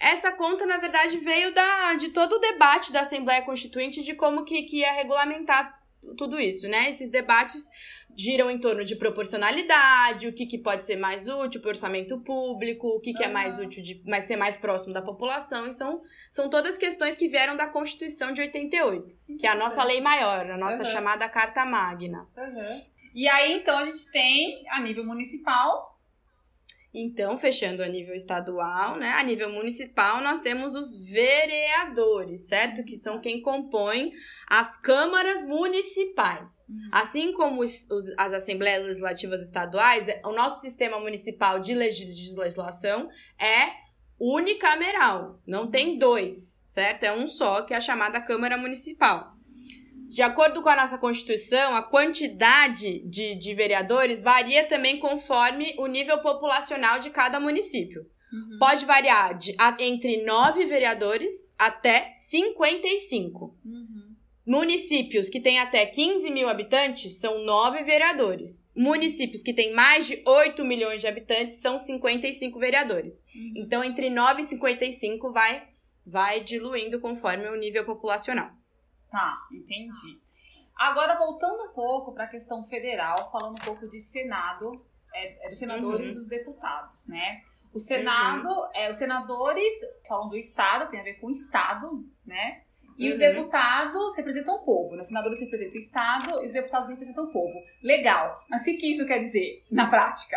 Essa 0.00 0.32
conta, 0.32 0.64
na 0.64 0.78
verdade, 0.78 1.18
veio 1.18 1.52
da, 1.52 1.92
de 1.94 2.08
todo 2.08 2.36
o 2.36 2.38
debate 2.38 2.90
da 2.90 3.02
Assembleia 3.02 3.42
Constituinte 3.42 4.02
de 4.02 4.14
como 4.14 4.44
que, 4.44 4.62
que 4.62 4.78
ia 4.78 4.92
regulamentar 4.92 5.78
tudo 6.16 6.40
isso, 6.40 6.66
né? 6.66 6.88
Esses 6.88 7.10
debates 7.10 7.68
giram 8.16 8.50
em 8.50 8.58
torno 8.58 8.82
de 8.82 8.96
proporcionalidade, 8.96 10.26
o 10.26 10.32
que, 10.32 10.46
que 10.46 10.58
pode 10.58 10.84
ser 10.84 10.96
mais 10.96 11.28
útil 11.28 11.60
para 11.60 11.68
o 11.68 11.70
orçamento 11.70 12.18
público, 12.20 12.88
o 12.88 13.00
que, 13.00 13.12
que 13.12 13.22
é 13.22 13.28
mais 13.28 13.58
útil 13.58 13.82
de 13.82 14.02
mais, 14.06 14.24
ser 14.24 14.36
mais 14.36 14.56
próximo 14.56 14.94
da 14.94 15.02
população. 15.02 15.68
E 15.68 15.72
são, 15.72 16.02
são 16.30 16.48
todas 16.48 16.78
questões 16.78 17.14
que 17.14 17.28
vieram 17.28 17.56
da 17.56 17.66
Constituição 17.66 18.32
de 18.32 18.40
88, 18.40 19.06
que 19.38 19.46
é 19.46 19.50
a 19.50 19.54
nossa 19.54 19.84
lei 19.84 20.00
maior, 20.00 20.50
a 20.50 20.56
nossa 20.56 20.82
uhum. 20.82 20.90
chamada 20.90 21.28
Carta 21.28 21.64
Magna. 21.64 22.26
Uhum. 22.36 22.84
E 23.14 23.28
aí, 23.28 23.52
então, 23.52 23.76
a 23.78 23.84
gente 23.84 24.10
tem, 24.10 24.64
a 24.70 24.80
nível 24.80 25.04
municipal, 25.04 25.99
então, 26.92 27.38
fechando 27.38 27.84
a 27.84 27.88
nível 27.88 28.14
estadual, 28.14 28.96
né? 28.96 29.10
A 29.10 29.22
nível 29.22 29.48
municipal, 29.50 30.20
nós 30.20 30.40
temos 30.40 30.74
os 30.74 30.96
vereadores, 30.96 32.48
certo? 32.48 32.82
Que 32.82 32.96
são 32.96 33.20
quem 33.20 33.40
compõe 33.40 34.12
as 34.48 34.76
câmaras 34.76 35.44
municipais. 35.44 36.66
Uhum. 36.68 36.88
Assim 36.90 37.32
como 37.32 37.62
os, 37.62 37.88
os, 37.90 38.12
as 38.18 38.32
assembleias 38.32 38.82
legislativas 38.82 39.40
estaduais, 39.40 40.04
o 40.24 40.32
nosso 40.32 40.60
sistema 40.60 40.98
municipal 40.98 41.60
de 41.60 41.74
legislação 41.74 43.08
é 43.38 43.70
unicameral. 44.18 45.40
Não 45.46 45.70
tem 45.70 45.96
dois, 45.96 46.62
certo? 46.66 47.04
É 47.04 47.12
um 47.12 47.28
só, 47.28 47.62
que 47.62 47.72
é 47.72 47.76
a 47.76 47.80
chamada 47.80 48.20
Câmara 48.20 48.58
Municipal. 48.58 49.39
De 50.14 50.22
acordo 50.22 50.60
com 50.60 50.68
a 50.68 50.74
nossa 50.74 50.98
Constituição, 50.98 51.76
a 51.76 51.82
quantidade 51.82 52.98
de, 53.00 53.36
de 53.36 53.54
vereadores 53.54 54.22
varia 54.22 54.66
também 54.66 54.98
conforme 54.98 55.72
o 55.78 55.86
nível 55.86 56.18
populacional 56.18 56.98
de 56.98 57.10
cada 57.10 57.38
município. 57.38 58.04
Uhum. 58.32 58.58
Pode 58.58 58.84
variar 58.84 59.38
de, 59.38 59.54
a, 59.56 59.76
entre 59.78 60.24
9 60.24 60.66
vereadores 60.66 61.52
até 61.56 62.10
55. 62.10 63.56
Uhum. 63.64 64.16
Municípios 64.44 65.28
que 65.28 65.40
têm 65.40 65.60
até 65.60 65.86
15 65.86 66.28
mil 66.28 66.48
habitantes 66.48 67.20
são 67.20 67.44
9 67.44 67.84
vereadores. 67.84 68.66
Municípios 68.74 69.44
que 69.44 69.54
têm 69.54 69.72
mais 69.72 70.08
de 70.08 70.20
8 70.26 70.64
milhões 70.64 71.00
de 71.00 71.06
habitantes 71.06 71.58
são 71.58 71.78
55 71.78 72.58
vereadores. 72.58 73.24
Uhum. 73.32 73.52
Então, 73.58 73.84
entre 73.84 74.10
9 74.10 74.42
e 74.42 74.44
55 74.44 75.32
vai, 75.32 75.68
vai 76.04 76.40
diluindo 76.40 76.98
conforme 77.00 77.48
o 77.48 77.54
nível 77.54 77.84
populacional. 77.84 78.59
Tá, 79.10 79.46
entendi. 79.52 80.20
Agora, 80.76 81.18
voltando 81.18 81.70
um 81.70 81.74
pouco 81.74 82.12
para 82.12 82.24
a 82.24 82.28
questão 82.28 82.64
federal, 82.64 83.30
falando 83.30 83.56
um 83.56 83.64
pouco 83.64 83.88
de 83.88 84.00
Senado, 84.00 84.84
é, 85.14 85.46
é 85.46 85.48
dos 85.48 85.58
senadores 85.58 86.06
uhum. 86.06 86.12
e 86.12 86.14
dos 86.14 86.26
deputados, 86.26 87.06
né? 87.06 87.42
O 87.72 87.78
Senado, 87.78 88.48
uhum. 88.48 88.70
é, 88.74 88.90
os 88.90 88.96
senadores 88.96 89.74
falam 90.08 90.28
do 90.28 90.36
Estado, 90.36 90.88
tem 90.90 91.00
a 91.00 91.04
ver 91.04 91.20
com 91.20 91.26
o 91.26 91.30
Estado, 91.30 92.04
né? 92.24 92.62
E 92.96 93.06
uhum. 93.06 93.12
os 93.12 93.18
deputados 93.18 94.16
representam 94.16 94.56
o 94.56 94.64
povo. 94.64 94.94
Né? 94.94 95.02
Os 95.02 95.08
senadores 95.08 95.40
representam 95.40 95.76
o 95.76 95.78
Estado 95.78 96.30
e 96.42 96.46
os 96.46 96.52
deputados 96.52 96.88
representam 96.88 97.24
o 97.24 97.32
povo. 97.32 97.54
Legal. 97.82 98.36
Mas 98.48 98.62
o 98.62 98.64
que 98.64 98.86
isso 98.86 99.06
quer 99.06 99.18
dizer 99.18 99.62
na 99.70 99.86
prática? 99.86 100.36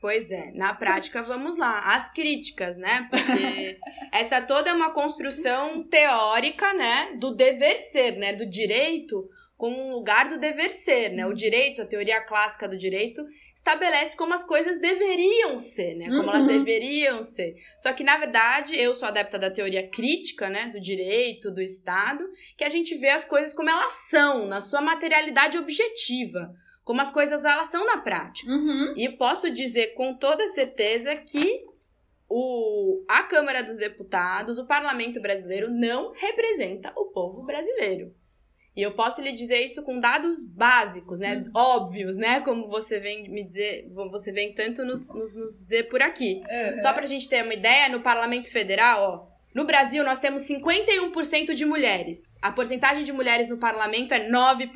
Pois 0.00 0.30
é, 0.30 0.52
na 0.52 0.72
prática, 0.74 1.22
vamos 1.22 1.56
lá. 1.56 1.94
As 1.94 2.08
críticas, 2.12 2.76
né? 2.76 3.08
Porque 3.10 3.78
essa 4.12 4.40
toda 4.40 4.70
é 4.70 4.72
uma 4.72 4.92
construção 4.92 5.82
teórica, 5.82 6.72
né? 6.72 7.16
Do 7.18 7.34
dever 7.34 7.76
ser, 7.76 8.12
né? 8.12 8.32
Do 8.32 8.48
direito 8.48 9.28
como 9.56 9.76
um 9.76 9.90
lugar 9.90 10.28
do 10.28 10.38
dever 10.38 10.70
ser, 10.70 11.08
né? 11.08 11.26
O 11.26 11.34
direito, 11.34 11.82
a 11.82 11.84
teoria 11.84 12.20
clássica 12.20 12.68
do 12.68 12.78
direito, 12.78 13.26
estabelece 13.52 14.16
como 14.16 14.32
as 14.32 14.44
coisas 14.44 14.80
deveriam 14.80 15.58
ser, 15.58 15.96
né? 15.96 16.06
Como 16.06 16.22
uhum. 16.22 16.30
elas 16.30 16.46
deveriam 16.46 17.20
ser. 17.20 17.56
Só 17.76 17.92
que, 17.92 18.04
na 18.04 18.16
verdade, 18.18 18.80
eu 18.80 18.94
sou 18.94 19.08
adepta 19.08 19.36
da 19.36 19.50
teoria 19.50 19.88
crítica, 19.88 20.48
né? 20.48 20.68
Do 20.68 20.80
direito, 20.80 21.50
do 21.50 21.60
Estado, 21.60 22.24
que 22.56 22.62
a 22.62 22.68
gente 22.68 22.96
vê 22.96 23.08
as 23.08 23.24
coisas 23.24 23.52
como 23.52 23.68
elas 23.68 23.94
são, 24.08 24.46
na 24.46 24.60
sua 24.60 24.80
materialidade 24.80 25.58
objetiva 25.58 26.54
como 26.88 27.02
as 27.02 27.10
coisas 27.12 27.44
elas 27.44 27.68
são 27.68 27.84
na 27.84 27.98
prática. 27.98 28.50
Uhum. 28.50 28.94
E 28.96 29.10
posso 29.10 29.50
dizer 29.50 29.88
com 29.88 30.14
toda 30.14 30.48
certeza 30.48 31.14
que 31.16 31.62
o, 32.26 33.04
a 33.06 33.24
Câmara 33.24 33.62
dos 33.62 33.76
Deputados, 33.76 34.58
o 34.58 34.66
Parlamento 34.66 35.20
brasileiro, 35.20 35.70
não 35.70 36.12
representa 36.14 36.90
o 36.96 37.12
povo 37.12 37.44
brasileiro. 37.44 38.14
E 38.74 38.80
eu 38.80 38.92
posso 38.92 39.20
lhe 39.20 39.32
dizer 39.32 39.62
isso 39.62 39.82
com 39.82 40.00
dados 40.00 40.42
básicos, 40.42 41.20
né? 41.20 41.36
Uhum. 41.36 41.50
Óbvios, 41.54 42.16
né? 42.16 42.40
Como 42.40 42.66
você 42.70 42.98
vem 42.98 43.30
me 43.30 43.44
dizer, 43.44 43.86
você 44.10 44.32
vem 44.32 44.54
tanto 44.54 44.82
nos, 44.82 45.12
nos, 45.12 45.34
nos 45.34 45.58
dizer 45.58 45.90
por 45.90 46.00
aqui. 46.00 46.40
Uhum. 46.40 46.80
Só 46.80 46.94
pra 46.94 47.04
gente 47.04 47.28
ter 47.28 47.44
uma 47.44 47.52
ideia, 47.52 47.90
no 47.90 48.00
Parlamento 48.00 48.50
Federal, 48.50 49.02
ó, 49.02 49.38
no 49.54 49.66
Brasil, 49.66 50.02
nós 50.02 50.18
temos 50.18 50.40
51% 50.44 51.52
de 51.52 51.66
mulheres. 51.66 52.38
A 52.40 52.50
porcentagem 52.50 53.04
de 53.04 53.12
mulheres 53.12 53.46
no 53.46 53.58
parlamento 53.58 54.14
é 54.14 54.30
9%. 54.30 54.72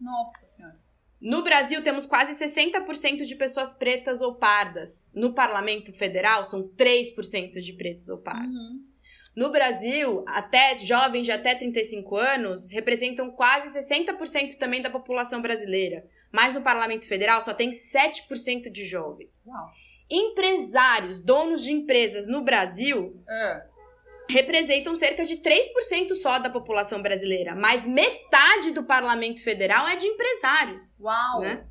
Nossa 0.00 0.48
Senhora. 0.48 0.83
No 1.24 1.42
Brasil, 1.42 1.82
temos 1.82 2.04
quase 2.04 2.34
60% 2.34 3.24
de 3.24 3.34
pessoas 3.34 3.72
pretas 3.72 4.20
ou 4.20 4.34
pardas. 4.34 5.10
No 5.14 5.32
Parlamento 5.32 5.90
Federal, 5.90 6.44
são 6.44 6.68
3% 6.76 7.60
de 7.60 7.72
pretos 7.72 8.10
ou 8.10 8.18
pardos. 8.18 8.60
Uhum. 8.60 8.84
No 9.34 9.50
Brasil, 9.50 10.22
até 10.28 10.76
jovens 10.76 11.24
de 11.24 11.32
até 11.32 11.54
35 11.54 12.14
anos 12.14 12.70
representam 12.70 13.30
quase 13.30 13.76
60% 13.76 14.58
também 14.58 14.82
da 14.82 14.90
população 14.90 15.40
brasileira. 15.40 16.04
Mas 16.30 16.52
no 16.52 16.62
Parlamento 16.62 17.06
Federal 17.06 17.40
só 17.40 17.54
tem 17.54 17.70
7% 17.70 18.70
de 18.70 18.84
jovens. 18.84 19.46
Uau. 19.48 19.70
Empresários, 20.10 21.20
donos 21.20 21.64
de 21.64 21.72
empresas 21.72 22.26
no 22.26 22.42
Brasil, 22.42 23.16
uh 23.26 23.73
representam 24.28 24.94
cerca 24.94 25.24
de 25.24 25.36
3% 25.38 26.14
só 26.14 26.38
da 26.38 26.50
população 26.50 27.02
brasileira, 27.02 27.54
mas 27.54 27.84
metade 27.84 28.72
do 28.72 28.84
parlamento 28.84 29.42
federal 29.42 29.86
é 29.88 29.96
de 29.96 30.06
empresários. 30.06 30.98
Uau! 31.00 31.40
Né? 31.40 31.64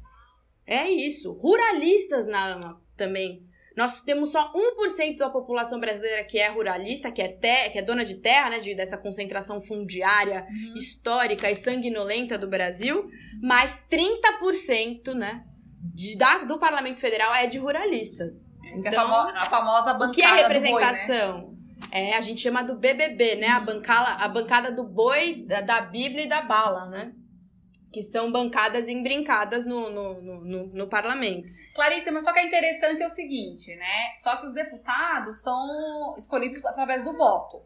É 0.66 0.90
isso. 0.90 1.34
Ruralistas 1.34 2.26
na 2.26 2.54
AMA 2.54 2.82
também. 2.96 3.46
Nós 3.76 4.02
temos 4.02 4.32
só 4.32 4.54
1% 4.54 5.18
da 5.18 5.30
população 5.32 5.80
brasileira 5.80 6.24
que 6.24 6.38
é 6.38 6.48
ruralista, 6.48 7.12
que 7.12 7.22
é, 7.22 7.28
te, 7.28 7.72
que 7.72 7.80
é 7.80 7.82
dona 7.82 8.06
de 8.06 8.16
terra, 8.16 8.52
né, 8.52 8.60
de, 8.60 8.76
dessa 8.76 8.98
concentração 8.98 9.60
fundiária 9.62 10.46
uhum. 10.48 10.78
histórica 10.78 11.50
e 11.50 11.56
sanguinolenta 11.56 12.38
do 12.38 12.48
Brasil, 12.48 13.10
mas 13.42 13.82
30%, 13.90 15.16
né, 15.16 15.44
de, 15.92 16.16
da, 16.16 16.40
do 16.40 16.60
parlamento 16.60 17.00
federal 17.00 17.34
é 17.34 17.48
de 17.48 17.58
ruralistas. 17.58 18.56
Então, 18.76 19.12
a, 19.28 19.50
famosa 19.50 19.94
bancada 19.94 20.12
O 20.12 20.14
que 20.14 20.22
é 20.22 20.34
representação? 20.34 21.42
Boi, 21.42 21.50
né? 21.50 21.53
É, 21.96 22.16
a 22.16 22.22
gente 22.22 22.42
chama 22.42 22.64
do 22.64 22.76
BBB, 22.76 23.36
né? 23.36 23.50
A 23.50 23.60
bancada, 23.60 24.24
a 24.24 24.28
bancada 24.28 24.72
do 24.72 24.84
boi, 24.84 25.46
da, 25.46 25.62
da 25.62 25.80
Bíblia 25.80 26.26
e 26.26 26.28
da 26.28 26.42
bala, 26.42 26.88
né? 26.88 27.14
Que 27.92 28.02
são 28.02 28.32
bancadas 28.32 28.90
embrincadas 28.90 29.64
no, 29.64 29.92
no, 29.92 30.20
no, 30.20 30.66
no, 30.66 30.90
parlamento. 30.90 31.46
Clarice, 31.76 32.10
mas 32.10 32.24
só 32.24 32.34
que 32.34 32.40
é 32.40 32.48
interessante 32.48 33.04
é 33.04 33.06
o 33.06 33.12
seguinte, 33.12 33.76
né? 33.76 34.16
Só 34.16 34.38
que 34.38 34.48
os 34.48 34.54
deputados 34.54 35.44
são 35.44 36.16
escolhidos 36.18 36.66
através 36.66 37.04
do 37.04 37.16
voto. 37.16 37.62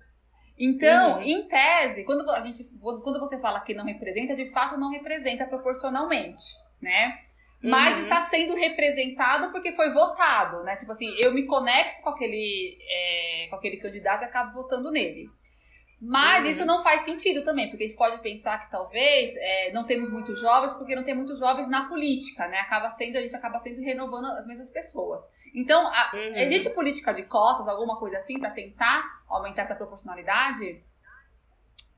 Então, 0.59 1.19
uhum. 1.19 1.21
em 1.21 1.47
tese, 1.47 2.03
quando 2.03 2.29
a 2.29 2.41
gente 2.41 2.65
quando 2.81 3.21
você 3.21 3.39
fala 3.39 3.61
que 3.61 3.73
não 3.73 3.85
representa, 3.85 4.35
de 4.35 4.51
fato 4.51 4.77
não 4.77 4.89
representa 4.89 5.45
proporcionalmente, 5.45 6.43
né? 6.81 7.13
Mas 7.61 7.97
uhum. 7.97 8.03
está 8.03 8.21
sendo 8.21 8.55
representado 8.55 9.51
porque 9.51 9.71
foi 9.71 9.89
votado, 9.89 10.63
né? 10.63 10.75
Tipo 10.75 10.91
assim, 10.91 11.13
eu 11.17 11.33
me 11.33 11.43
conecto 11.43 12.01
com 12.01 12.09
aquele, 12.09 12.77
é, 12.87 13.47
com 13.49 13.55
aquele 13.55 13.77
candidato 13.77 14.21
e 14.21 14.25
acabo 14.25 14.53
votando 14.53 14.91
nele. 14.91 15.29
Mas 15.99 16.43
uhum. 16.43 16.51
isso 16.51 16.65
não 16.65 16.83
faz 16.83 17.01
sentido 17.01 17.43
também, 17.43 17.69
porque 17.69 17.83
a 17.83 17.87
gente 17.87 17.97
pode 17.97 18.19
pensar 18.19 18.59
que 18.59 18.69
talvez 18.69 19.35
é, 19.35 19.71
não 19.71 19.83
temos 19.83 20.11
muitos 20.11 20.39
jovens, 20.39 20.71
porque 20.73 20.95
não 20.95 21.03
tem 21.03 21.15
muitos 21.15 21.39
jovens 21.39 21.67
na 21.67 21.89
política, 21.89 22.47
né? 22.47 22.59
Acaba 22.59 22.87
sendo, 22.91 23.17
a 23.17 23.21
gente 23.21 23.35
acaba 23.35 23.57
sendo 23.57 23.81
renovando 23.81 24.25
as 24.25 24.45
mesmas 24.45 24.69
pessoas. 24.69 25.23
Então, 25.55 25.87
a, 25.87 26.11
uhum. 26.13 26.35
existe 26.35 26.69
política 26.69 27.11
de 27.11 27.23
cotas, 27.23 27.67
alguma 27.67 27.97
coisa 27.97 28.17
assim, 28.17 28.39
para 28.39 28.51
tentar 28.51 29.03
aumentar 29.27 29.63
essa 29.63 29.75
proporcionalidade? 29.75 30.83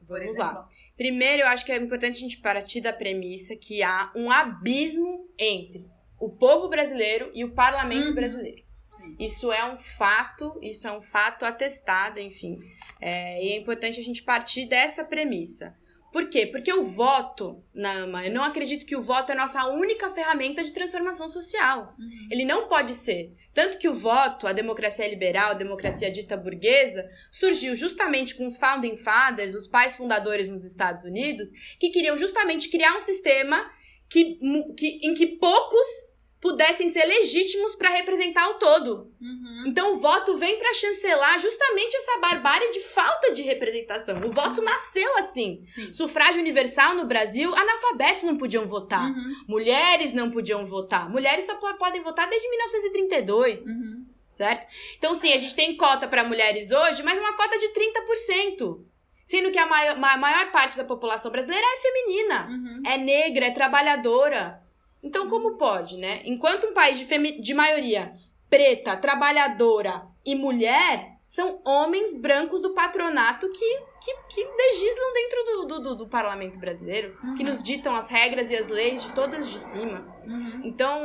Por 0.08 0.18
Vamos 0.18 0.34
exemplo. 0.34 0.60
lá. 0.60 0.68
Primeiro, 1.00 1.44
eu 1.44 1.48
acho 1.48 1.66
que 1.66 1.72
é 1.72 1.78
importante 1.78 2.18
a 2.18 2.20
gente 2.20 2.42
partir 2.42 2.82
da 2.82 2.92
premissa 2.92 3.56
que 3.56 3.82
há 3.82 4.12
um 4.14 4.30
abismo 4.30 5.30
entre 5.40 5.88
o 6.20 6.30
povo 6.30 6.68
brasileiro 6.68 7.32
e 7.34 7.46
o 7.46 7.54
parlamento 7.54 8.10
uhum. 8.10 8.16
brasileiro. 8.16 8.62
Sim. 8.98 9.16
Isso 9.18 9.50
é 9.50 9.74
um 9.74 9.78
fato, 9.78 10.60
isso 10.62 10.86
é 10.90 10.92
um 10.92 11.02
fato 11.02 11.46
atestado, 11.46 12.20
enfim. 12.20 12.60
É, 13.00 13.42
e 13.42 13.54
é 13.54 13.56
importante 13.56 13.98
a 13.98 14.04
gente 14.04 14.22
partir 14.24 14.66
dessa 14.66 15.06
premissa. 15.06 15.74
Por 16.12 16.30
quê? 16.30 16.48
Porque 16.48 16.74
o 16.74 16.84
voto, 16.84 17.64
Nama, 17.74 18.26
eu 18.26 18.32
não 18.32 18.44
acredito 18.44 18.86
que 18.86 18.96
o 18.96 19.02
voto 19.02 19.32
é 19.32 19.34
a 19.34 19.38
nossa 19.38 19.66
única 19.68 20.10
ferramenta 20.12 20.64
de 20.64 20.74
transformação 20.74 21.30
social. 21.30 21.96
Uhum. 22.00 22.28
Ele 22.32 22.46
não 22.46 22.68
pode 22.68 22.96
ser. 22.96 23.32
Tanto 23.54 23.78
que 23.78 23.88
o 23.88 23.94
voto, 23.94 24.48
a 24.48 24.54
democracia 24.54 25.08
liberal, 25.08 25.52
a 25.52 25.56
democracia 25.56 26.10
dita 26.10 26.36
burguesa, 26.36 27.08
surgiu 27.32 27.76
justamente 27.76 28.36
com 28.36 28.46
os 28.46 28.58
founding 28.58 28.98
fathers, 28.98 29.54
os 29.54 29.68
pais 29.68 29.96
fundadores 29.96 30.50
nos 30.50 30.64
Estados 30.64 31.04
Unidos, 31.04 31.50
que 31.80 31.90
queriam 31.90 32.18
justamente 32.18 32.70
criar 32.70 32.96
um 32.96 33.00
sistema 33.00 33.70
que, 34.10 34.40
que, 34.76 35.00
em 35.04 35.14
que 35.14 35.28
poucos 35.28 36.18
pudessem 36.42 36.88
ser 36.88 37.04
legítimos 37.06 37.76
para 37.76 37.90
representar 37.90 38.48
o 38.50 38.54
todo. 38.56 39.12
Uhum. 39.20 39.64
Então 39.68 39.94
o 39.94 39.98
voto 39.98 40.38
vem 40.38 40.58
para 40.58 40.74
chancelar 40.74 41.38
justamente 41.40 41.96
essa 41.98 42.18
barbárie 42.20 42.72
de 42.72 42.80
falta 42.80 43.34
de 43.34 43.42
representação. 43.42 44.22
O 44.26 44.32
voto 44.32 44.62
nasceu 44.62 45.18
assim. 45.18 45.66
Sim. 45.70 45.92
Sufrágio 45.92 46.40
universal 46.42 46.96
no 46.96 47.06
Brasil, 47.06 47.54
analfabetos 47.54 48.24
não 48.24 48.38
podiam 48.38 48.66
votar. 48.68 49.04
Uhum. 49.10 49.34
Mulheres 49.48 50.14
não 50.14 50.32
podiam 50.32 50.66
votar. 50.66 51.10
Mulheres 51.10 51.46
só 51.46 51.56
po- 51.56 51.74
podem 51.78 52.02
votar 52.02 52.30
desde 52.30 52.48
1932, 52.50 53.66
Uhum. 53.66 54.06
certo? 54.38 54.66
Então, 54.98 55.14
sim, 55.14 55.34
a 55.34 55.38
gente 55.38 55.54
tem 55.56 55.76
cota 55.76 56.08
para 56.08 56.24
mulheres 56.24 56.72
hoje, 56.72 57.04
mas 57.04 57.18
uma 57.20 57.34
cota 57.36 57.58
de 57.60 57.68
30%. 57.70 58.86
Sendo 59.26 59.52
que 59.52 59.60
a 59.60 59.66
maior, 59.68 59.96
ma- 59.98 60.18
maior 60.18 60.52
parte 60.52 60.76
da 60.78 60.84
população 60.84 61.30
brasileira 61.30 61.64
é 61.64 61.82
feminina, 61.82 62.48
Uhum. 62.50 62.82
é 62.86 62.98
negra, 62.98 63.46
é 63.48 63.52
trabalhadora. 63.52 64.62
Então, 65.04 65.30
como 65.30 65.58
pode, 65.58 65.98
né? 65.98 66.22
Enquanto 66.26 66.68
um 66.68 66.74
país 66.74 66.98
de, 67.00 67.06
de 67.42 67.54
maioria 67.54 68.14
preta, 68.50 68.98
trabalhadora 68.98 70.04
e 70.26 70.36
mulher 70.36 71.18
são 71.26 71.62
homens 71.64 72.12
brancos 72.20 72.60
do 72.60 72.74
patronato 72.74 73.48
que, 73.52 73.78
que, 74.04 74.16
que 74.30 74.44
legislam 74.44 75.14
dentro 75.14 75.44
do, 75.44 75.80
do, 75.80 75.96
do- 75.98 76.08
parlamento 76.08 76.58
brasileiro, 76.58 77.16
que 77.38 77.44
Uhum. 77.44 77.50
nos 77.50 77.62
ditam 77.62 77.96
as 77.96 78.10
regras 78.10 78.50
e 78.50 78.56
as 78.56 78.68
leis 78.68 79.04
de 79.04 79.12
todas 79.12 79.48
de 79.48 79.60
cima. 79.60 80.12
Uhum. 80.26 80.62
Então, 80.64 81.04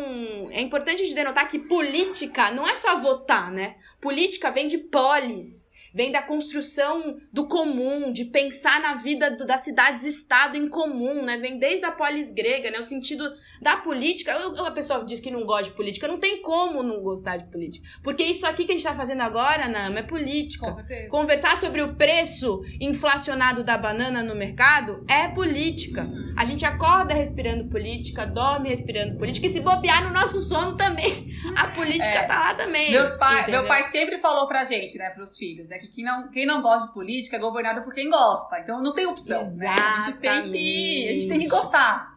é 0.51 0.63
importante 0.63 1.03
a 1.03 1.05
gente 1.05 1.15
denotar 1.15 1.47
que 1.47 1.59
política 1.59 2.51
não 2.51 2.67
é 2.67 2.75
só 2.75 2.99
votar, 3.01 3.53
né? 3.53 3.77
Política 4.01 4.51
vem 4.51 4.67
de 4.67 4.79
polis, 4.79 5.71
vem 5.95 6.11
da 6.11 6.21
construção 6.23 7.17
do 7.33 7.47
comum, 7.47 8.13
de 8.13 8.25
pensar 8.25 8.81
na 8.81 8.95
vida 8.95 9.31
do- 9.31 9.47
das 9.47 9.61
cidades-estado 9.61 10.57
em 10.57 10.69
comum, 10.69 11.23
né? 11.23 11.37
Vem 11.39 11.59
desde 11.59 11.85
a 11.85 11.93
polis 11.93 12.33
grega, 12.33 12.71
né? 12.71 12.79
O 12.81 12.83
sentido 12.85 13.25
da 13.63 13.77
política. 13.77 14.33
Eu- 14.33 14.57
eu- 14.57 14.65
A 14.65 14.71
pessoa 14.71 15.05
diz 15.05 15.21
que 15.21 15.31
não 15.31 15.45
gosta 15.45 15.65
de 15.71 15.77
política, 15.77 16.09
não 16.09 16.19
tem 16.19 16.43
como 16.43 16.83
não 16.83 17.01
gostar 17.01 17.37
de 17.37 17.45
política. 17.51 17.87
Porque 18.03 18.25
isso 18.25 18.45
aqui 18.47 18.65
que 18.65 18.73
a 18.73 18.75
gente 18.75 18.83
tá 18.85 18.95
fazendo 18.97 19.21
agora, 19.21 19.69
Nama, 19.69 20.01
é 20.01 20.03
política. 20.03 20.67
Com 20.67 20.73
certeza. 20.73 21.09
Conversar 21.11 21.57
sobre 21.59 21.81
o 21.83 21.95
preço 21.95 22.61
inflacionado 22.81 23.63
da 23.63 23.77
banana 23.79 24.23
no 24.23 24.35
mercado 24.35 25.05
é 25.09 25.29
política. 25.29 26.03
Uhum. 26.03 26.35
A 26.37 26.45
gente 26.45 26.65
acorda 26.65 27.15
respirando 27.15 27.69
política, 27.69 28.27
dorme 28.27 28.69
respirando 28.69 29.17
política, 29.19 29.47
e 29.47 29.51
se 29.51 29.61
bobear 29.61 30.03
no 30.03 30.11
nosso 30.13 30.41
sono 30.41 30.77
também, 30.77 31.29
a 31.57 31.69
política 31.69 32.09
É. 32.09 32.25
tá 32.27 32.39
lá 32.41 32.55
também. 32.55 32.91
Meus 32.91 33.13
pai, 33.15 33.43
entendeu? 33.43 33.61
meu 33.61 33.69
pai 33.69 33.83
sempre 33.85 34.19
falou 34.19 34.49
pra 34.49 34.65
gente, 34.65 34.97
né, 34.99 35.11
pros 35.11 35.37
filhos, 35.37 35.69
né, 35.69 35.79
que 35.87 35.97
quem 35.97 36.05
não, 36.05 36.31
quem 36.31 36.47
não 36.47 36.63
gosta 36.63 36.89
de 36.89 36.95
política 36.95 37.37
é 37.37 37.39
governado 37.39 37.83
por 37.83 37.93
quem 37.93 38.11
gosta. 38.11 38.59
Então 38.59 38.83
não 38.83 38.93
tem 38.93 39.07
opção, 39.07 39.43
né? 39.59 39.69
A 39.69 40.03
gente 40.03 40.19
tem 40.19 40.43
que, 40.43 41.09
a 41.09 41.13
gente 41.13 41.29
tem 41.29 41.39
que 41.39 41.47
gostar. 41.47 42.15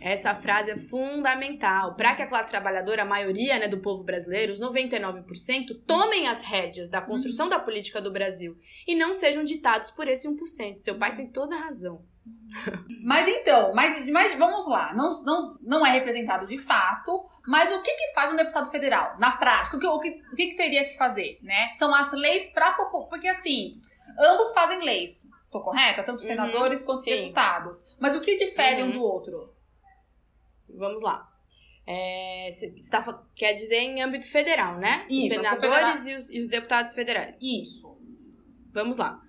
Essa 0.00 0.34
frase 0.34 0.70
é 0.70 0.76
fundamental. 0.76 1.94
Para 1.94 2.14
que 2.14 2.22
a 2.22 2.28
classe 2.28 2.48
trabalhadora, 2.48 3.02
a 3.02 3.06
maioria 3.06 3.58
né, 3.58 3.66
do 3.66 3.78
povo 3.78 4.04
brasileiro, 4.04 4.52
os 4.52 4.60
99%, 4.60 5.24
tomem 5.86 6.28
as 6.28 6.42
rédeas 6.42 6.88
da 6.88 7.00
construção 7.00 7.48
da 7.48 7.58
política 7.58 8.00
do 8.00 8.12
Brasil 8.12 8.56
e 8.86 8.94
não 8.94 9.14
sejam 9.14 9.42
ditados 9.42 9.90
por 9.90 10.06
esse 10.06 10.28
1%. 10.28 10.76
Seu 10.76 10.96
pai 10.96 11.16
tem 11.16 11.30
toda 11.30 11.56
a 11.56 11.60
razão. 11.60 12.04
Mas 13.04 13.28
então, 13.28 13.72
mas, 13.74 14.04
mas 14.10 14.36
vamos 14.36 14.66
lá, 14.66 14.92
não, 14.94 15.22
não, 15.22 15.58
não 15.62 15.86
é 15.86 15.90
representado 15.92 16.44
de 16.46 16.58
fato, 16.58 17.24
mas 17.46 17.72
o 17.72 17.80
que 17.82 17.92
que 17.94 18.12
faz 18.14 18.32
um 18.32 18.36
deputado 18.36 18.68
federal, 18.68 19.16
na 19.18 19.32
prática? 19.36 19.76
O 19.76 19.80
que, 19.80 19.86
o 19.86 20.00
que, 20.00 20.08
o 20.32 20.36
que, 20.36 20.46
que 20.48 20.56
teria 20.56 20.84
que 20.84 20.96
fazer, 20.96 21.38
né? 21.42 21.70
São 21.78 21.94
as 21.94 22.12
leis 22.12 22.48
população, 22.48 23.08
porque 23.08 23.28
assim, 23.28 23.70
ambos 24.18 24.52
fazem 24.52 24.82
leis, 24.82 25.24
tô 25.52 25.60
correta? 25.60 26.02
Tanto 26.02 26.20
Uhum, 26.20 26.26
senadores 26.26 26.82
quanto 26.82 27.02
sim. 27.02 27.10
deputados. 27.10 27.96
Mas 28.00 28.16
o 28.16 28.20
que 28.20 28.36
difere 28.36 28.82
um 28.82 28.86
Uhum. 28.86 28.92
do 28.92 29.02
outro? 29.02 29.54
Vamos 30.76 31.02
lá. 31.02 31.28
É, 31.86 32.50
Você 32.56 32.72
tá, 32.90 33.02
fa- 33.04 33.22
quer 33.36 33.52
dizer 33.52 33.76
em 33.76 34.02
âmbito 34.02 34.26
federal, 34.26 34.78
né? 34.78 35.06
Isso, 35.08 35.22
os 35.22 35.28
senadores 35.28 36.06
e 36.06 36.14
os, 36.14 36.30
e 36.32 36.40
os 36.40 36.48
deputados 36.48 36.92
federais. 36.92 37.38
Isso. 37.40 37.96
Vamos 38.72 38.96
lá. 38.96 39.20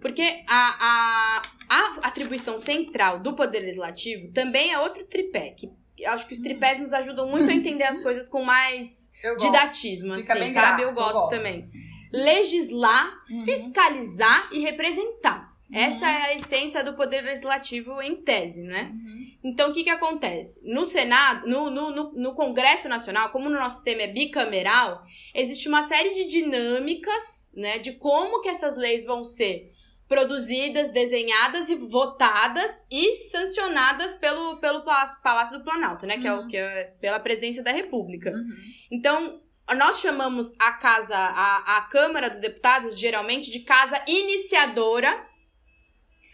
Porque 0.00 0.22
a, 0.48 1.42
a, 1.68 1.76
a 2.02 2.08
atribuição 2.08 2.56
central 2.58 3.18
do 3.20 3.34
Poder 3.34 3.60
Legislativo 3.60 4.32
também 4.32 4.72
é 4.72 4.78
outro 4.78 5.04
tripé. 5.06 5.50
Que 5.56 5.70
acho 6.06 6.26
que 6.26 6.32
os 6.34 6.40
tripés 6.40 6.78
nos 6.78 6.92
ajudam 6.92 7.28
muito 7.28 7.50
a 7.50 7.54
entender 7.54 7.84
as 7.84 8.00
coisas 8.02 8.28
com 8.28 8.42
mais 8.42 9.12
didatismo, 9.38 10.14
assim, 10.14 10.26
sabe? 10.26 10.50
gráfico, 10.52 10.82
eu 10.88 10.92
gosto 10.94 11.14
eu 11.16 11.20
gosto. 11.22 11.30
também. 11.36 11.70
Legislar, 12.12 13.22
Uhum. 13.30 13.44
fiscalizar 13.44 14.48
e 14.52 14.58
representar. 14.60 15.50
Essa 15.72 16.04
Uhum. 16.04 16.10
é 16.10 16.22
a 16.22 16.34
essência 16.34 16.82
do 16.82 16.94
Poder 16.94 17.20
Legislativo 17.20 18.02
em 18.02 18.16
tese, 18.16 18.60
né? 18.62 18.90
Uhum. 18.92 19.26
Então, 19.44 19.70
o 19.70 19.72
que 19.72 19.84
que 19.84 19.90
acontece? 19.90 20.60
No 20.64 20.84
Senado, 20.84 21.46
no, 21.48 21.70
no, 21.70 21.90
no, 21.90 22.12
no 22.12 22.34
Congresso 22.34 22.88
Nacional, 22.88 23.30
como 23.30 23.46
o 23.46 23.52
nosso 23.52 23.76
sistema 23.76 24.02
é 24.02 24.08
bicameral, 24.08 25.02
existe 25.34 25.68
uma 25.68 25.82
série 25.82 26.10
de 26.12 26.26
dinâmicas, 26.26 27.50
né, 27.54 27.78
de 27.78 27.92
como 27.92 28.40
que 28.40 28.48
essas 28.48 28.76
leis 28.76 29.04
vão 29.04 29.22
ser 29.24 29.70
produzidas, 30.10 30.90
desenhadas 30.90 31.70
e 31.70 31.76
votadas 31.76 32.84
e 32.90 33.14
sancionadas 33.14 34.16
pelo, 34.16 34.56
pelo 34.56 34.82
Palácio, 34.82 35.56
do 35.56 35.64
Planalto, 35.64 36.04
né, 36.04 36.18
que 36.18 36.26
é 36.26 36.32
o 36.32 36.40
Uhum. 36.40 36.48
que 36.48 36.56
é 36.56 36.92
pela 37.00 37.20
Presidência 37.20 37.62
da 37.62 37.70
República. 37.70 38.32
Uhum. 38.32 38.58
Então, 38.90 39.40
nós 39.76 40.00
chamamos 40.00 40.52
a 40.58 40.72
casa, 40.72 41.16
a, 41.16 41.76
a 41.76 41.82
Câmara 41.82 42.28
dos 42.28 42.40
Deputados, 42.40 42.98
geralmente, 42.98 43.52
de 43.52 43.60
casa 43.60 44.02
iniciadora, 44.08 45.29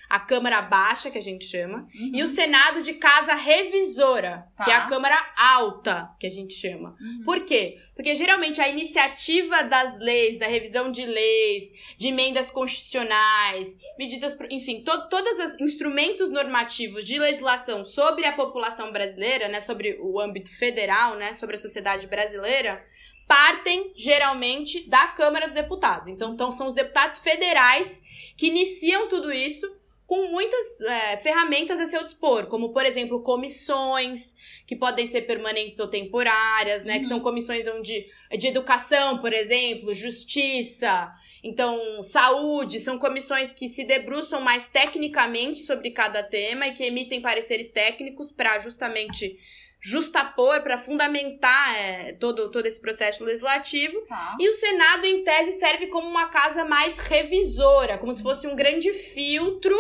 a 0.09 0.21
Câmara 0.21 0.63
Baixa, 0.63 1.11
que 1.11 1.19
a 1.19 1.23
gente 1.23 1.45
chama, 1.45 1.87
Uhum. 1.95 2.11
e 2.15 2.23
o 2.23 2.29
Senado 2.29 2.83
de 2.83 2.95
casa 2.95 3.35
revisora, 3.35 4.47
Tá. 4.57 4.65
que 4.65 4.71
é 4.71 4.75
a 4.75 4.87
Câmara 4.89 5.17
Alta, 5.37 6.09
que 6.21 6.27
a 6.27 6.31
gente 6.31 6.55
chama. 6.55 6.97
Uhum. 7.01 7.25
Por 7.25 7.45
quê? 7.45 7.79
Porque 7.95 8.15
geralmente 8.15 8.61
a 8.61 8.69
iniciativa 8.69 9.63
das 9.65 9.99
leis, 9.99 10.39
da 10.39 10.47
revisão 10.47 10.91
de 10.91 11.05
leis, 11.05 11.65
de 11.97 12.09
emendas 12.09 12.51
constitucionais, 12.51 13.77
medidas, 13.99 14.37
enfim, 14.51 14.83
to 14.83 15.09
todos 15.09 15.39
os 15.41 15.61
instrumentos 15.61 16.31
normativos 16.31 17.05
de 17.05 17.19
legislação 17.19 17.85
sobre 17.85 18.25
a 18.27 18.33
população 18.33 18.93
brasileira, 18.93 19.49
né, 19.49 19.61
sobre 19.61 19.99
o 20.01 20.21
âmbito 20.21 20.51
federal, 20.57 21.17
né, 21.17 21.33
sobre 21.33 21.57
a 21.57 21.59
sociedade 21.59 22.07
brasileira, 22.07 22.85
partem 23.27 23.93
geralmente 23.97 24.89
da 24.89 25.09
Câmara 25.09 25.47
dos 25.47 25.55
Deputados. 25.55 26.09
Então, 26.09 26.33
então 26.35 26.53
são 26.53 26.67
os 26.69 26.75
deputados 26.75 27.19
federais 27.19 28.01
que 28.37 28.47
iniciam 28.47 29.09
tudo 29.09 29.33
isso 29.33 29.67
com 30.07 30.29
muitas 30.29 30.81
é, 30.83 31.17
ferramentas 31.17 31.81
a 31.81 31.87
seu 31.87 32.03
dispor, 32.05 32.47
como, 32.47 32.73
por 32.73 32.87
exemplo, 32.87 33.23
comissões, 33.23 34.37
que 34.67 34.77
podem 34.77 35.07
ser 35.07 35.23
permanentes 35.23 35.81
ou 35.81 35.89
temporárias, 35.89 36.85
né? 36.85 36.95
Que 36.99 37.05
Uhum. 37.05 37.09
são 37.09 37.21
comissões 37.21 37.67
onde, 37.67 38.07
de 38.39 38.47
educação, 38.47 39.19
por 39.19 39.33
exemplo, 39.33 39.93
justiça, 39.93 41.13
então, 41.43 42.03
saúde, 42.03 42.81
são 42.81 42.99
comissões 42.99 43.53
que 43.53 43.69
se 43.69 43.85
debruçam 43.85 44.41
mais 44.41 44.67
tecnicamente 44.67 45.61
sobre 45.61 45.91
cada 45.91 46.21
tema 46.21 46.67
e 46.67 46.73
que 46.73 46.83
emitem 46.83 47.21
pareceres 47.21 47.71
técnicos 47.71 48.33
para 48.33 48.59
justamente 48.59 49.39
justapor, 49.81 50.63
para 50.63 50.79
fundamentar 50.79 51.77
é, 51.77 52.13
todo, 52.13 52.51
todo 52.51 52.67
esse 52.67 52.81
processo 52.81 53.25
legislativo. 53.25 54.01
Tá. 54.07 54.37
E 54.41 54.49
o 54.49 54.53
Senado, 54.53 55.05
em 55.05 55.23
tese, 55.23 55.59
serve 55.59 55.87
como 55.89 56.09
uma 56.09 56.29
casa 56.29 56.65
mais 56.65 56.99
revisora, 56.99 57.99
como 57.99 58.13
se 58.13 58.23
fosse 58.23 58.47
um 58.47 58.57
grande 58.57 58.93
filtro 58.93 59.77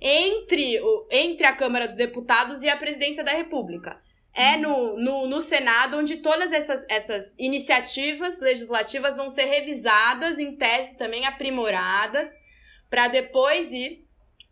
entre, 0.00 0.80
o, 0.80 1.08
entre 1.10 1.46
a 1.46 1.54
Câmara 1.54 1.86
dos 1.86 1.96
Deputados 1.96 2.62
e 2.62 2.68
a 2.68 2.76
Presidência 2.76 3.22
da 3.22 3.32
República. 3.32 4.00
É 4.34 4.56
no, 4.56 4.96
no, 4.98 5.26
no 5.26 5.40
Senado 5.40 5.98
onde 5.98 6.16
todas 6.16 6.52
essas, 6.52 6.86
essas 6.88 7.34
iniciativas 7.38 8.40
legislativas 8.40 9.14
vão 9.16 9.28
ser 9.28 9.44
revisadas, 9.44 10.38
em 10.38 10.56
tese 10.56 10.96
também 10.96 11.26
aprimoradas, 11.26 12.38
para 12.88 13.08
depois 13.08 13.72
ir, 13.72 14.06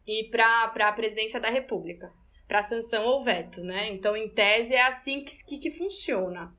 ir 0.07 0.31
para 0.31 0.89
a 0.89 0.93
Presidência 0.93 1.41
da 1.41 1.49
República, 1.49 2.13
para 2.51 2.63
sanção 2.65 3.05
ou 3.07 3.23
veto, 3.23 3.63
né? 3.63 3.89
Então, 3.91 4.17
em 4.17 4.29
tese, 4.29 4.75
é 4.75 4.83
assim 4.83 5.25
que, 5.25 5.33
que, 5.47 5.71
funciona. 5.71 6.53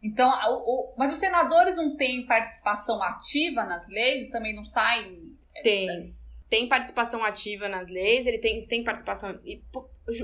Então, 0.00 0.28
o, 0.30 0.92
o- 0.92 0.94
mas 0.96 1.12
os 1.12 1.18
senadores 1.18 1.74
não 1.74 1.96
têm 1.96 2.24
participação 2.24 3.02
ativa 3.02 3.64
nas 3.64 3.84
leis? 3.88 4.28
Também 4.28 4.54
não 4.54 4.64
saem? 4.64 5.36
Tem. 5.64 6.14
Tem 6.48 6.68
participação 6.68 7.24
ativa 7.24 7.68
nas 7.68 7.88
leis, 7.88 8.26
ele 8.28 8.38
tem, 8.38 8.60
tem 8.64 8.84
participação. 8.84 9.36
e 9.44 9.60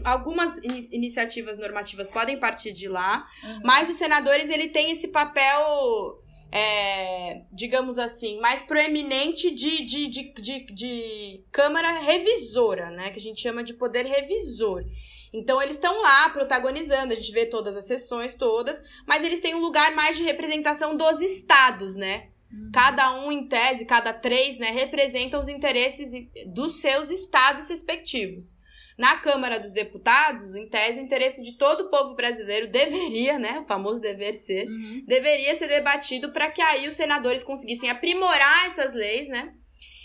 algumas 0.04 0.58
ini- 0.58 0.88
iniciativas 0.92 1.58
normativas 1.58 2.08
podem 2.08 2.38
partir 2.38 2.70
de 2.70 2.86
lá, 2.88 3.26
Uhum. 3.42 3.60
mas 3.64 3.88
os 3.90 3.96
senadores 3.96 4.48
ele 4.48 4.68
tem 4.68 4.92
esse 4.92 5.08
papel, 5.08 6.22
é, 6.52 7.42
digamos 7.52 7.98
assim, 7.98 8.40
mais 8.40 8.62
proeminente 8.62 9.50
de, 9.50 9.84
de, 9.84 10.08
de, 10.08 10.32
de, 10.34 10.66
de 10.72 11.44
Câmara 11.52 12.00
revisora, 12.00 12.90
né? 12.90 13.10
Que 13.10 13.18
a 13.18 13.22
gente 13.22 13.40
chama 13.40 13.62
de 13.62 13.74
poder 13.74 14.04
revisor. 14.04 14.84
Então 15.32 15.62
eles 15.62 15.76
estão 15.76 16.02
lá 16.02 16.28
protagonizando, 16.30 17.12
a 17.12 17.16
gente 17.16 17.30
vê 17.32 17.46
todas 17.46 17.76
as 17.76 17.86
sessões 17.86 18.34
todas, 18.34 18.82
mas 19.06 19.22
eles 19.22 19.38
têm 19.38 19.54
um 19.54 19.60
lugar 19.60 19.94
mais 19.94 20.16
de 20.16 20.24
representação 20.24 20.96
dos 20.96 21.20
estados, 21.20 21.94
né? 21.94 22.30
Uhum. 22.52 22.70
Cada 22.72 23.12
um, 23.20 23.30
em 23.30 23.46
tese, 23.48 23.86
cada 23.86 24.12
três, 24.12 24.58
né, 24.58 24.70
representam 24.70 25.38
os 25.38 25.48
interesses 25.48 26.10
dos 26.48 26.80
seus 26.80 27.10
estados 27.10 27.68
respectivos. 27.68 28.56
Na 29.00 29.16
Câmara 29.16 29.58
dos 29.58 29.72
Deputados, 29.72 30.54
em 30.54 30.68
tese, 30.68 31.00
o 31.00 31.02
interesse 31.02 31.42
de 31.42 31.56
todo 31.56 31.84
o 31.84 31.90
povo 31.90 32.14
brasileiro 32.14 32.66
deveria, 32.68 33.38
né, 33.38 33.60
o 33.60 33.64
famoso 33.64 33.98
dever 33.98 34.34
ser, 34.34 34.66
uhum. 34.66 35.02
deveria 35.06 35.54
ser 35.54 35.68
debatido 35.68 36.30
para 36.34 36.50
que 36.50 36.60
aí 36.60 36.86
os 36.86 36.94
senadores 36.94 37.42
conseguissem 37.42 37.88
aprimorar 37.88 38.66
essas 38.66 38.92
leis, 38.92 39.26
né? 39.26 39.54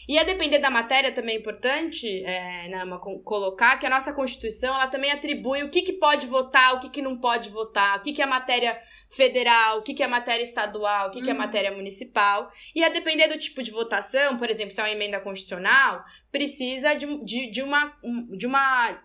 E 0.08 0.20
a 0.20 0.24
depender 0.24 0.60
da 0.60 0.70
matéria 0.70 1.12
também 1.12 1.36
é 1.36 1.40
importante 1.40 2.24
é, 2.24 2.68
né, 2.70 2.84
colocar 3.24 3.78
que 3.78 3.86
a 3.86 3.90
nossa 3.90 4.14
Constituição 4.14 4.76
ela 4.76 4.88
também 4.88 5.12
atribui 5.12 5.64
o 5.64 5.70
que, 5.70 5.82
que 5.82 5.94
pode 5.94 6.28
votar, 6.28 6.76
o 6.76 6.80
que, 6.80 6.90
que 6.90 7.02
não 7.02 7.18
pode 7.18 7.50
votar, 7.50 7.98
o 7.98 8.02
que, 8.02 8.14
que 8.14 8.22
é 8.22 8.26
matéria 8.26 8.80
federal, 9.10 9.80
o 9.80 9.82
que, 9.82 9.94
que 9.94 10.04
é 10.04 10.08
matéria 10.08 10.44
estadual, 10.44 11.08
o 11.08 11.12
que, 11.12 11.20
uhum. 11.20 11.24
que 11.24 11.30
é 11.30 11.34
uhum. 11.34 11.40
matéria 11.40 11.72
municipal. 11.72 12.52
E 12.76 12.84
a 12.84 12.90
depender 12.90 13.28
do 13.28 13.38
tipo 13.38 13.64
de 13.64 13.72
votação, 13.72 14.38
por 14.38 14.50
exemplo, 14.50 14.74
se 14.74 14.80
é 14.80 14.84
uma 14.84 14.92
emenda 14.92 15.20
constitucional, 15.20 16.04
precisa 16.32 16.94
de, 16.94 17.24
de, 17.24 17.50
de 17.50 17.62
uma. 17.64 17.96
De 18.38 18.46
uma 18.48 19.02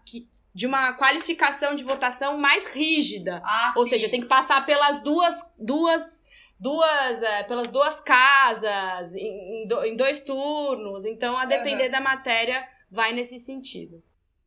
de 0.52 0.66
uma 0.66 0.92
qualificação 0.94 1.76
de 1.76 1.84
votação 1.84 2.36
mais 2.36 2.74
rígida. 2.74 3.40
Ah, 3.44 3.72
Ou 3.76 3.84
sim. 3.84 3.90
seja, 3.90 4.08
tem 4.08 4.20
que 4.20 4.26
passar 4.26 4.66
pelas 4.66 5.00
duas, 5.00 5.34
duas 5.56 6.24
duas, 6.60 7.22
é, 7.22 7.42
pelas 7.44 7.68
duas 7.68 8.00
casas, 8.02 9.14
em, 9.14 9.66
em, 9.86 9.96
dois 9.96 10.20
turnos. 10.20 11.06
Então, 11.06 11.36
a 11.36 11.46
depender 11.46 11.86
uhum. 11.86 11.90
da 11.90 12.00
matéria, 12.00 12.68
vai 12.90 13.12
nesse 13.12 13.38
sentido. 13.38 14.02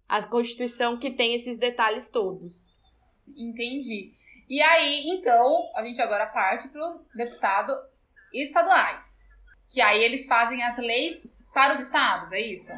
A 0.08 0.24
Constituição 0.24 0.98
que 0.98 1.10
tem 1.10 1.34
esses 1.34 1.58
detalhes 1.58 2.10
todos. 2.10 2.70
Entendi. 3.40 4.14
E 4.48 4.62
aí, 4.62 5.08
então, 5.08 5.72
a 5.76 5.84
gente 5.84 6.00
agora 6.00 6.28
parte 6.28 6.68
para 6.68 6.88
os 6.88 7.02
deputados 7.16 7.76
estaduais. 8.32 9.24
Que 9.74 9.82
aí 9.82 10.04
eles 10.04 10.28
fazem 10.28 10.62
as 10.64 10.78
leis 10.78 11.28
para 11.54 11.74
os 11.74 11.80
estados, 11.80 12.32
é 12.32 12.40
isso? 12.40 12.72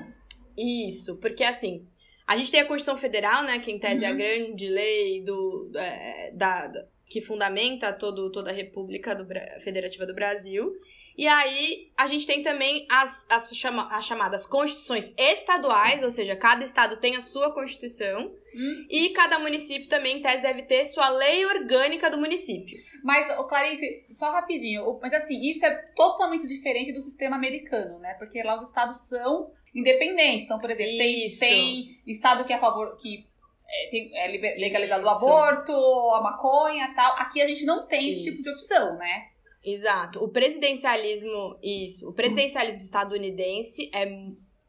Isso, 0.58 1.18
porque 1.18 1.44
assim, 1.44 1.86
a 2.26 2.38
gente 2.38 2.52
tem 2.52 2.62
a 2.62 2.66
Constituição 2.66 2.98
Federal, 2.98 3.44
né, 3.44 3.60
que 3.60 3.72
em 3.72 3.80
tese 3.80 4.06
uhum. 4.06 4.06
é 4.06 4.08
a 4.08 4.12
uhum. 4.12 4.18
grande 4.18 4.68
lei 4.70 5.22
do, 5.24 5.72
é, 5.76 6.32
da, 6.32 6.72
que 7.08 7.22
fundamenta 7.22 7.94
todo, 7.94 8.32
toda 8.32 8.50
a 8.50 8.54
República 8.54 9.16
do, 9.16 9.28
Federativa 9.64 10.06
do 10.06 10.16
Brasil. 10.16 10.74
E 11.18 11.28
aí, 11.28 11.92
a 11.98 12.08
gente 12.08 12.28
tem 12.28 12.44
também 12.44 12.86
as, 12.92 13.26
as, 13.30 13.50
chama, 13.54 13.88
as 13.90 14.06
chamadas 14.06 14.46
constituições 14.46 15.14
estaduais, 15.18 16.04
ou 16.04 16.12
seja, 16.12 16.36
cada 16.36 16.64
estado 16.64 16.98
tem 16.98 17.16
a 17.16 17.22
sua 17.22 17.54
constituição. 17.54 18.34
Hum. 18.54 18.88
E 18.90 19.10
cada 19.12 19.40
município 19.40 19.88
também, 19.88 20.18
em 20.18 20.22
tese, 20.22 20.42
deve 20.42 20.64
ter 20.64 20.86
sua 20.86 21.10
lei 21.10 21.46
orgânica 21.46 22.10
do 22.10 22.18
município. 22.18 22.78
Mas, 23.04 23.28
Clarice, 23.48 24.06
só 24.14 24.32
rapidinho, 24.32 25.00
mas 25.02 25.14
assim, 25.14 25.40
isso 25.50 25.66
é 25.66 25.74
totalmente 25.96 26.48
diferente 26.48 26.92
do 26.92 27.00
sistema 27.00 27.36
americano, 27.38 28.00
né? 28.00 28.16
Porque 28.16 28.44
lá 28.44 28.58
os 28.58 28.68
estados 28.68 29.08
são 29.08 29.52
independentes. 29.74 30.46
Então, 30.46 30.58
por 30.58 30.70
exemplo, 30.70 30.98
tem, 30.98 31.28
tem 31.40 32.02
estado 32.06 32.44
que 32.44 32.52
é 32.52 32.56
a 32.56 32.60
favor, 32.60 32.98
que 32.98 33.26
é, 33.68 33.90
tem, 33.90 34.12
é 34.16 34.28
legalizado 34.58 35.04
Isso. 35.04 35.12
o 35.12 35.18
aborto, 35.18 35.74
a 36.14 36.22
maconha 36.22 36.94
tal. 36.96 37.18
Aqui 37.18 37.42
a 37.42 37.48
gente 37.48 37.66
não 37.66 37.88
tem 37.88 38.10
esse 38.10 38.30
Isso. 38.30 38.32
tipo 38.32 38.44
de 38.44 38.50
opção, 38.50 38.98
né? 38.98 39.30
Exato. 39.64 40.24
O 40.24 40.30
presidencialismo, 40.30 41.58
isso, 41.64 42.08
o 42.08 42.14
presidencialismo 42.14 42.80
estadunidense 42.80 43.90
é 43.92 44.06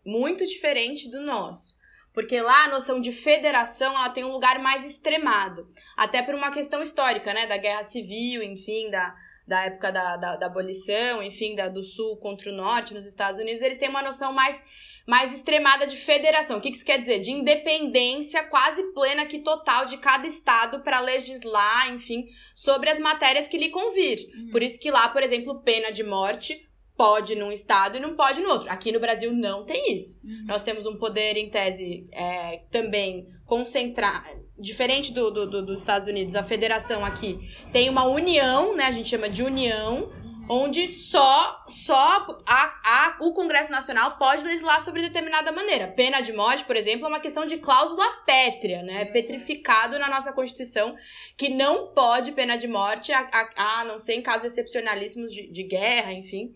muito 0.04 0.46
diferente 0.46 1.10
do 1.10 1.20
nosso. 1.20 1.76
Porque 2.14 2.40
lá 2.40 2.64
a 2.64 2.68
noção 2.68 2.98
de 2.98 3.12
federação 3.12 3.94
ela 3.94 4.08
tem 4.08 4.24
um 4.24 4.32
lugar 4.32 4.58
mais 4.58 4.86
extremado. 4.86 5.68
Até 5.94 6.22
por 6.22 6.34
uma 6.34 6.50
questão 6.50 6.82
histórica, 6.82 7.34
né? 7.34 7.46
Da 7.46 7.58
guerra 7.58 7.82
civil, 7.82 8.42
enfim, 8.42 8.90
da, 8.90 9.14
da 9.46 9.64
época 9.66 9.92
da, 9.92 10.16
da, 10.16 10.36
da 10.36 10.46
abolição, 10.46 11.22
enfim, 11.22 11.54
da, 11.54 11.68
do 11.68 11.82
sul 11.82 12.16
contra 12.16 12.50
o 12.50 12.56
norte 12.56 12.94
nos 12.94 13.04
Estados 13.04 13.38
Unidos. 13.38 13.60
Eles 13.60 13.76
têm 13.76 13.90
uma 13.90 14.02
noção 14.02 14.32
mais 14.32 14.64
mais 15.06 15.32
extremada 15.32 15.86
de 15.86 15.96
federação. 15.96 16.58
O 16.58 16.60
que 16.60 16.68
isso 16.68 16.84
quer 16.84 16.98
dizer? 16.98 17.20
De 17.20 17.30
independência 17.30 18.42
quase 18.42 18.82
plena 18.92 19.24
que 19.24 19.38
total 19.38 19.86
de 19.86 19.98
cada 19.98 20.26
estado 20.26 20.80
para 20.80 21.00
legislar, 21.00 21.92
enfim, 21.94 22.26
sobre 22.54 22.90
as 22.90 22.98
matérias 22.98 23.46
que 23.46 23.56
lhe 23.56 23.70
convir. 23.70 24.18
Uhum. 24.34 24.50
Por 24.50 24.62
isso 24.62 24.80
que 24.80 24.90
lá, 24.90 25.08
por 25.08 25.22
exemplo, 25.22 25.62
pena 25.62 25.92
de 25.92 26.02
morte 26.02 26.66
pode 26.96 27.36
num 27.36 27.52
estado 27.52 27.98
e 27.98 28.00
não 28.00 28.16
pode 28.16 28.40
no 28.40 28.48
outro. 28.48 28.70
Aqui 28.70 28.90
no 28.90 28.98
Brasil 28.98 29.32
não 29.32 29.64
tem 29.64 29.94
isso. 29.94 30.20
Uhum. 30.24 30.46
Nós 30.46 30.62
temos 30.62 30.86
um 30.86 30.96
poder, 30.96 31.36
em 31.36 31.48
tese, 31.48 32.08
é, 32.10 32.62
também 32.70 33.28
concentrar. 33.44 34.26
Diferente 34.58 35.12
do, 35.12 35.30
do, 35.30 35.48
do, 35.48 35.66
dos 35.66 35.80
Estados 35.80 36.08
Unidos, 36.08 36.34
a 36.34 36.42
federação 36.42 37.04
aqui 37.04 37.38
tem 37.72 37.90
uma 37.90 38.06
união, 38.06 38.74
né? 38.74 38.84
A 38.84 38.90
gente 38.90 39.08
chama 39.08 39.28
de 39.28 39.42
união 39.42 40.10
onde 40.48 40.92
só 40.92 41.64
só 41.68 42.26
a, 42.46 42.80
a, 42.84 43.16
o 43.20 43.32
Congresso 43.32 43.70
Nacional 43.70 44.16
pode 44.16 44.44
legislar 44.44 44.80
sobre 44.80 45.02
determinada 45.02 45.52
maneira. 45.52 45.88
Pena 45.88 46.20
de 46.20 46.32
morte, 46.32 46.64
por 46.64 46.76
exemplo, 46.76 47.06
é 47.06 47.08
uma 47.08 47.20
questão 47.20 47.46
de 47.46 47.58
cláusula 47.58 48.04
pétrea, 48.24 48.82
né? 48.82 49.04
Uhum. 49.04 49.12
Petrificado 49.12 49.98
na 49.98 50.08
nossa 50.08 50.32
Constituição, 50.32 50.96
que 51.36 51.48
não 51.48 51.88
pode 51.88 52.32
pena 52.32 52.56
de 52.56 52.68
morte, 52.68 53.12
a, 53.12 53.20
a, 53.20 53.80
a 53.80 53.84
não 53.84 53.98
ser 53.98 54.14
em 54.14 54.22
casos 54.22 54.52
excepcionalíssimos 54.52 55.32
de, 55.32 55.48
de 55.48 55.62
guerra, 55.62 56.12
enfim, 56.12 56.54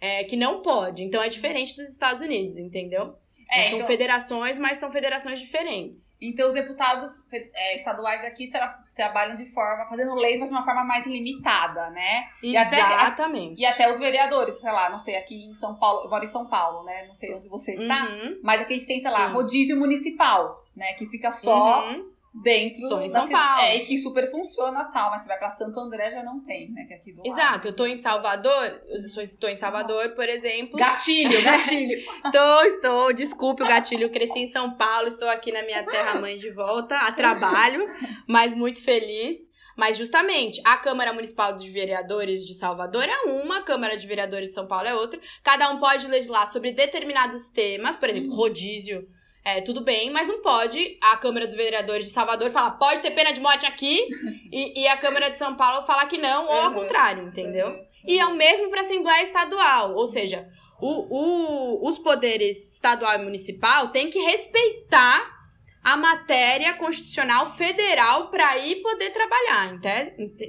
é, 0.00 0.24
que 0.24 0.36
não 0.36 0.62
pode. 0.62 1.02
Então 1.02 1.22
é 1.22 1.28
diferente 1.28 1.76
dos 1.76 1.88
Estados 1.88 2.20
Unidos, 2.20 2.56
entendeu? 2.56 3.16
É, 3.52 3.66
são 3.66 3.76
então, 3.76 3.86
federações, 3.86 4.58
mas 4.58 4.78
são 4.78 4.90
federações 4.90 5.38
diferentes. 5.38 6.12
Então 6.20 6.48
os 6.48 6.54
deputados 6.54 7.26
é, 7.30 7.74
estaduais 7.74 8.24
aqui 8.24 8.48
tra 8.48 8.80
trabalham 8.94 9.34
de 9.34 9.46
forma, 9.46 9.86
fazendo 9.86 10.14
leis, 10.14 10.38
mas 10.38 10.50
de 10.50 10.54
uma 10.54 10.64
forma 10.64 10.84
mais 10.84 11.06
limitada, 11.06 11.90
né? 11.90 12.28
Exatamente. 12.42 13.58
E 13.58 13.64
até, 13.64 13.82
e 13.82 13.84
até 13.86 13.94
os 13.94 13.98
vereadores, 13.98 14.60
sei 14.60 14.70
lá, 14.70 14.90
não 14.90 14.98
sei, 14.98 15.16
aqui 15.16 15.46
em 15.46 15.54
São 15.54 15.74
Paulo, 15.76 16.02
eu 16.04 16.10
moro 16.10 16.22
em 16.22 16.28
São 16.28 16.46
Paulo, 16.46 16.84
né? 16.84 17.06
Não 17.06 17.14
sei 17.14 17.34
onde 17.34 17.48
você 17.48 17.74
está, 17.74 18.04
uhum. 18.04 18.40
mas 18.42 18.60
aqui 18.60 18.74
a 18.74 18.76
gente 18.76 18.86
tem, 18.86 19.00
sei 19.00 19.10
lá, 19.10 19.28
Sim. 19.28 19.32
rodízio 19.32 19.78
municipal, 19.78 20.62
né? 20.76 20.92
Que 20.94 21.06
fica 21.06 21.32
só. 21.32 21.88
Uhum 21.88 22.11
dentro 22.34 22.80
Sou 22.88 23.02
em 23.02 23.08
São 23.08 23.28
Paulo. 23.28 23.62
É, 23.62 23.76
e 23.76 23.80
que 23.80 23.98
super 23.98 24.30
funciona 24.30 24.84
tal, 24.86 25.10
mas 25.10 25.22
você 25.22 25.28
vai 25.28 25.38
pra 25.38 25.50
Santo 25.50 25.78
André 25.78 26.10
já 26.10 26.22
não 26.22 26.42
tem, 26.42 26.70
né? 26.70 26.84
Que 26.84 26.94
é 26.94 26.96
aqui 26.96 27.12
do 27.12 27.22
Exato, 27.24 27.42
lado. 27.42 27.68
eu 27.68 27.72
tô 27.76 27.86
em 27.86 27.96
Salvador, 27.96 28.82
eu 28.88 29.22
estou 29.22 29.50
em 29.50 29.54
Salvador, 29.54 30.10
por 30.10 30.28
exemplo. 30.28 30.78
Gatilho, 30.78 31.30
gatilho. 31.42 31.98
estou, 32.24 32.64
estou, 32.64 33.12
desculpe 33.12 33.62
o 33.62 33.66
gatilho, 33.66 34.04
eu 34.04 34.10
cresci 34.10 34.40
em 34.40 34.46
São 34.46 34.72
Paulo, 34.72 35.08
estou 35.08 35.28
aqui 35.28 35.52
na 35.52 35.62
minha 35.62 35.84
terra 35.84 36.18
mãe 36.18 36.38
de 36.38 36.50
volta, 36.50 36.96
a 36.96 37.12
trabalho, 37.12 37.84
mas 38.26 38.54
muito 38.54 38.82
feliz. 38.82 39.52
Mas 39.76 39.96
justamente, 39.96 40.60
a 40.66 40.76
Câmara 40.76 41.14
Municipal 41.14 41.56
de 41.56 41.70
Vereadores 41.70 42.44
de 42.44 42.54
Salvador 42.54 43.04
é 43.04 43.30
uma, 43.30 43.58
a 43.58 43.62
Câmara 43.62 43.96
de 43.96 44.06
Vereadores 44.06 44.48
de 44.48 44.54
São 44.54 44.66
Paulo 44.66 44.86
é 44.86 44.94
outra. 44.94 45.18
Cada 45.42 45.70
um 45.70 45.78
pode 45.78 46.06
legislar 46.08 46.46
sobre 46.46 46.72
determinados 46.72 47.48
temas, 47.48 47.96
por 47.96 48.10
exemplo, 48.10 48.34
rodízio 48.34 49.08
é, 49.44 49.60
tudo 49.60 49.80
bem, 49.80 50.10
mas 50.10 50.28
não 50.28 50.40
pode 50.40 50.96
a 51.00 51.16
Câmara 51.16 51.46
dos 51.46 51.56
Vereadores 51.56 52.06
de 52.06 52.12
Salvador 52.12 52.50
falar 52.50 52.72
pode 52.72 53.00
ter 53.00 53.10
pena 53.10 53.32
de 53.32 53.40
morte 53.40 53.66
aqui 53.66 54.06
e, 54.52 54.82
e 54.82 54.86
a 54.86 54.96
Câmara 54.96 55.30
de 55.30 55.38
São 55.38 55.56
Paulo 55.56 55.84
falar 55.84 56.06
que 56.06 56.18
não, 56.18 56.46
ou 56.46 56.52
uhum. 56.52 56.64
ao 56.64 56.74
contrário, 56.74 57.26
entendeu? 57.26 57.66
Uhum. 57.66 57.86
E 58.06 58.18
é 58.18 58.26
o 58.26 58.36
mesmo 58.36 58.70
para 58.70 58.80
a 58.80 58.82
Assembleia 58.82 59.22
Estadual, 59.22 59.94
ou 59.94 60.06
seja, 60.06 60.48
o, 60.80 61.06
o, 61.10 61.88
os 61.88 61.98
poderes 61.98 62.74
estadual 62.74 63.14
e 63.14 63.24
municipal 63.24 63.88
têm 63.88 64.10
que 64.10 64.18
respeitar 64.20 65.42
a 65.82 65.96
matéria 65.96 66.74
constitucional 66.74 67.52
federal 67.52 68.30
para 68.30 68.48
aí 68.50 68.76
poder 68.76 69.10
trabalhar, 69.10 69.74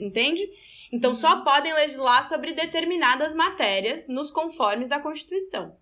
entende? 0.02 0.48
Então 0.92 1.12
uhum. 1.12 1.16
só 1.16 1.42
podem 1.44 1.74
legislar 1.74 2.28
sobre 2.28 2.54
determinadas 2.54 3.34
matérias 3.34 4.08
nos 4.08 4.30
conformes 4.30 4.88
da 4.88 5.00
Constituição. 5.00 5.76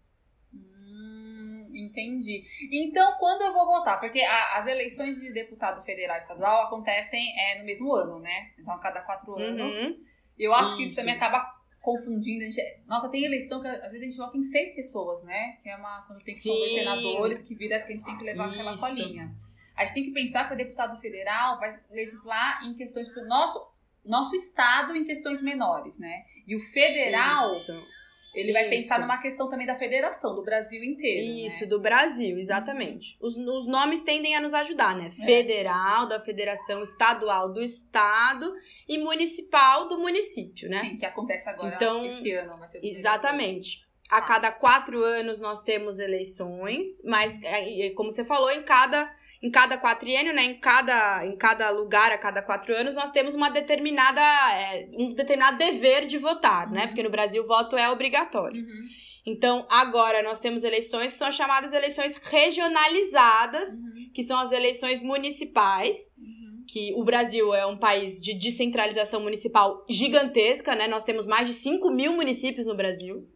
Entendi. 1.73 2.43
Então, 2.71 3.17
quando 3.19 3.41
eu 3.41 3.53
vou 3.53 3.65
votar? 3.65 3.99
Porque 3.99 4.21
a, 4.21 4.57
as 4.57 4.67
eleições 4.67 5.19
de 5.19 5.33
deputado 5.33 5.81
federal 5.81 6.15
e 6.15 6.19
estadual 6.19 6.65
acontecem 6.65 7.21
é, 7.39 7.59
no 7.59 7.65
mesmo 7.65 7.93
ano, 7.93 8.19
né? 8.19 8.51
São 8.61 8.73
a 8.73 8.79
cada 8.79 9.01
quatro 9.01 9.31
uhum. 9.31 9.39
anos. 9.39 9.73
Uhum. 9.75 9.97
Eu 10.37 10.53
acho 10.53 10.67
isso. 10.67 10.77
que 10.77 10.83
isso 10.83 10.95
também 10.95 11.15
acaba 11.15 11.45
confundindo. 11.81 12.43
A 12.43 12.49
gente, 12.49 12.61
nossa, 12.87 13.09
tem 13.09 13.23
eleição 13.23 13.59
que 13.61 13.67
às 13.67 13.91
vezes 13.91 13.99
a 13.99 14.03
gente 14.03 14.17
vota 14.17 14.37
em 14.37 14.43
seis 14.43 14.73
pessoas, 14.75 15.23
né? 15.23 15.57
Que 15.63 15.69
é 15.69 15.75
uma. 15.75 16.01
Quando 16.07 16.23
tem 16.23 16.35
que 16.35 16.41
ser 16.41 16.79
senadores, 16.79 17.41
que 17.41 17.55
vira 17.55 17.79
que 17.79 17.93
a 17.93 17.95
gente 17.95 18.05
tem 18.05 18.17
que 18.17 18.23
levar 18.23 18.49
isso. 18.49 18.59
aquela 18.59 18.77
colinha. 18.77 19.35
A 19.75 19.85
gente 19.85 19.93
tem 19.93 20.03
que 20.03 20.11
pensar 20.11 20.47
que 20.47 20.53
o 20.53 20.57
deputado 20.57 20.99
federal 20.99 21.59
vai 21.59 21.77
legislar 21.89 22.65
em 22.65 22.75
questões 22.75 23.07
pro 23.09 23.25
nosso, 23.25 23.65
nosso 24.05 24.35
estado 24.35 24.95
em 24.95 25.03
questões 25.03 25.41
menores, 25.41 25.97
né? 25.97 26.25
E 26.45 26.55
o 26.55 26.59
federal. 26.59 27.51
Isso 27.55 28.00
ele 28.33 28.53
vai 28.53 28.69
pensar 28.69 28.99
numa 28.99 29.17
questão 29.17 29.49
também 29.49 29.67
da 29.67 29.75
federação, 29.75 30.33
do 30.33 30.43
Brasil 30.43 30.83
inteiro. 30.83 31.27
Né? 31.27 31.47
Isso, 31.47 31.61
né? 31.61 31.67
do 31.67 31.79
Brasil, 31.79 32.37
exatamente. 32.37 33.17
Os, 33.19 33.35
os 33.35 33.65
nomes 33.65 33.99
tendem 34.01 34.35
a 34.35 34.41
nos 34.41 34.53
ajudar, 34.53 34.95
né? 34.95 35.07
É. 35.07 35.25
Federal, 35.25 36.05
da 36.05 36.19
federação, 36.19 36.81
estadual, 36.81 37.51
do 37.51 37.61
estado 37.61 38.53
e 38.87 38.97
municipal, 38.97 39.87
do 39.87 39.99
município, 39.99 40.69
né? 40.69 40.77
Sim, 40.79 40.95
que 40.95 41.05
acontece 41.05 41.49
agora 41.49 41.75
então, 41.75 42.05
esse 42.05 42.31
ano. 42.31 42.57
Vai 42.57 42.67
ser 42.67 42.79
exatamente. 42.83 43.81
A 44.09 44.21
cada 44.21 44.51
quatro 44.51 45.03
anos 45.03 45.39
nós 45.39 45.61
temos 45.61 45.99
eleições, 45.99 47.01
mas, 47.05 47.39
é, 47.43 47.89
como 47.91 48.11
você 48.11 48.25
falou, 48.25 48.51
em 48.51 48.63
cada 48.63 49.09
em 49.41 49.49
cada 49.49 49.77
quatriênio, 49.77 50.33
né, 50.33 50.43
em 50.43 50.53
cada, 50.53 51.25
em 51.25 51.35
cada 51.35 51.69
lugar, 51.71 52.11
a 52.11 52.17
cada 52.17 52.43
quatro 52.43 52.75
anos, 52.75 52.95
nós 52.95 53.09
temos 53.09 53.33
uma 53.33 53.49
determinada, 53.49 54.21
é, 54.53 54.87
um 54.93 55.13
determinado 55.13 55.57
dever 55.57 56.05
de 56.05 56.19
votar, 56.19 56.65
né? 56.65 56.67
uhum. 56.67 56.73
né? 56.73 56.87
Porque 56.87 57.03
no 57.03 57.09
Brasil 57.09 57.43
o 57.43 57.47
voto 57.47 57.75
é 57.75 57.89
obrigatório. 57.89 58.55
Uhum. 58.55 58.85
Então, 59.25 59.65
agora 59.69 60.21
nós 60.21 60.39
temos 60.39 60.63
eleições 60.63 61.13
que 61.13 61.17
são 61.17 61.27
as 61.27 61.35
chamadas 61.35 61.73
eleições 61.73 62.17
regionalizadas, 62.17 63.69
uhum. 63.69 64.11
que 64.13 64.21
são 64.21 64.39
as 64.39 64.51
eleições 64.51 65.01
municipais. 65.01 66.13
Uhum. 66.17 66.63
Que 66.67 66.93
o 66.95 67.03
Brasil 67.03 67.53
é 67.53 67.65
um 67.65 67.77
país 67.77 68.21
de 68.21 68.33
descentralização 68.33 69.21
municipal 69.21 69.83
gigantesca, 69.89 70.75
né? 70.75 70.87
Nós 70.87 71.03
temos 71.03 71.27
mais 71.27 71.47
de 71.47 71.53
5 71.53 71.91
mil 71.91 72.13
municípios 72.13 72.65
no 72.65 72.75
Brasil. 72.75 73.27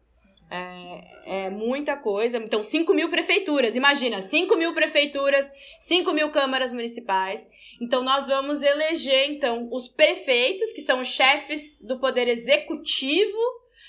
É, 0.50 1.46
é, 1.46 1.50
muita 1.50 1.98
coisa. 1.98 2.38
Então, 2.38 2.62
5 2.62 2.94
mil 2.94 3.10
prefeituras. 3.10 3.76
Imagina, 3.76 4.22
5 4.22 4.56
mil 4.56 4.74
prefeituras, 4.74 5.52
5 5.80 6.14
mil 6.14 6.30
câmaras 6.30 6.72
municipais. 6.72 7.48
Então, 7.82 8.04
nós 8.04 8.28
vamos 8.28 8.62
eleger, 8.62 9.30
então, 9.32 9.68
os 9.72 9.88
prefeitos, 9.88 10.72
que 10.72 10.82
são 10.82 11.02
os 11.02 11.08
chefes 11.08 11.82
do 11.82 12.00
poder 12.00 12.28
executivo 12.28 13.38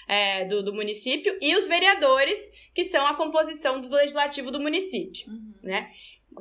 é, 0.08 0.44
do, 0.44 0.62
do 0.62 0.74
município, 0.74 1.36
e 1.40 1.54
os 1.56 1.66
vereadores, 1.66 2.38
que 2.74 2.84
são 2.84 3.06
a 3.06 3.14
composição 3.14 3.80
do 3.80 3.88
legislativo 3.94 4.50
do 4.50 4.60
município, 4.60 5.28
uhum. 5.28 5.54
né? 5.62 5.90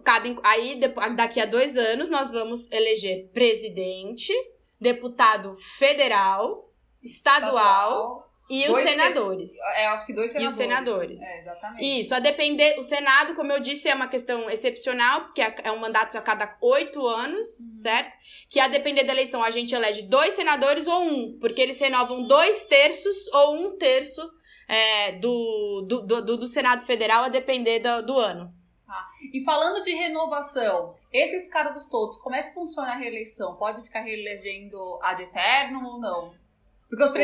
Cada, 0.03 0.27
aí, 0.43 0.79
daqui 1.15 1.39
a 1.39 1.45
dois 1.45 1.77
anos, 1.77 2.09
nós 2.09 2.29
vamos 2.29 2.69
eleger 2.69 3.29
presidente, 3.33 4.33
deputado 4.79 5.55
federal, 5.77 6.69
estadual, 7.01 7.53
estadual 7.53 8.24
e 8.49 8.69
os 8.69 8.77
senadores. 8.77 9.51
Sen... 9.51 9.81
É, 9.81 9.85
acho 9.87 10.05
que 10.05 10.13
dois 10.13 10.31
senadores. 10.31 10.51
E 10.51 10.53
os 10.53 10.57
senadores. 10.57 11.21
É, 11.21 11.39
exatamente. 11.39 11.99
Isso, 11.99 12.13
a 12.13 12.19
depender. 12.19 12.77
O 12.77 12.83
Senado, 12.83 13.35
como 13.35 13.51
eu 13.51 13.59
disse, 13.59 13.89
é 13.89 13.95
uma 13.95 14.07
questão 14.07 14.49
excepcional, 14.49 15.25
porque 15.25 15.41
é, 15.41 15.55
é 15.63 15.71
um 15.71 15.79
mandato 15.79 16.15
a 16.17 16.21
cada 16.21 16.55
oito 16.61 17.05
anos, 17.07 17.61
uhum. 17.61 17.71
certo? 17.71 18.15
Que 18.49 18.59
a 18.59 18.67
depender 18.67 19.03
da 19.03 19.13
eleição, 19.13 19.43
a 19.43 19.49
gente 19.49 19.73
elege 19.73 20.03
dois 20.03 20.35
senadores 20.35 20.85
ou 20.85 21.01
um, 21.01 21.39
porque 21.39 21.61
eles 21.61 21.79
renovam 21.79 22.23
dois 22.27 22.65
terços 22.65 23.27
ou 23.33 23.55
um 23.55 23.77
terço 23.77 24.21
é, 24.67 25.13
do, 25.13 25.85
do, 25.87 26.01
do, 26.01 26.37
do, 26.37 26.47
Senado 26.47 26.85
Federal, 26.85 27.23
a 27.23 27.29
depender 27.29 27.79
do, 27.79 28.05
do 28.05 28.19
ano. 28.19 28.53
Tá. 28.85 29.05
E 29.33 29.43
falando 29.43 29.83
de 29.83 29.91
renovação, 29.91 30.95
esses 31.11 31.47
cargos 31.47 31.87
todos, 31.87 32.17
como 32.17 32.35
é 32.35 32.43
que 32.43 32.53
funciona 32.53 32.91
a 32.91 32.97
reeleição? 32.97 33.55
Pode 33.55 33.81
ficar 33.81 34.01
reelegendo 34.01 34.99
ad 35.01 35.21
eterno 35.21 35.83
ou 35.83 35.99
não? 35.99 36.44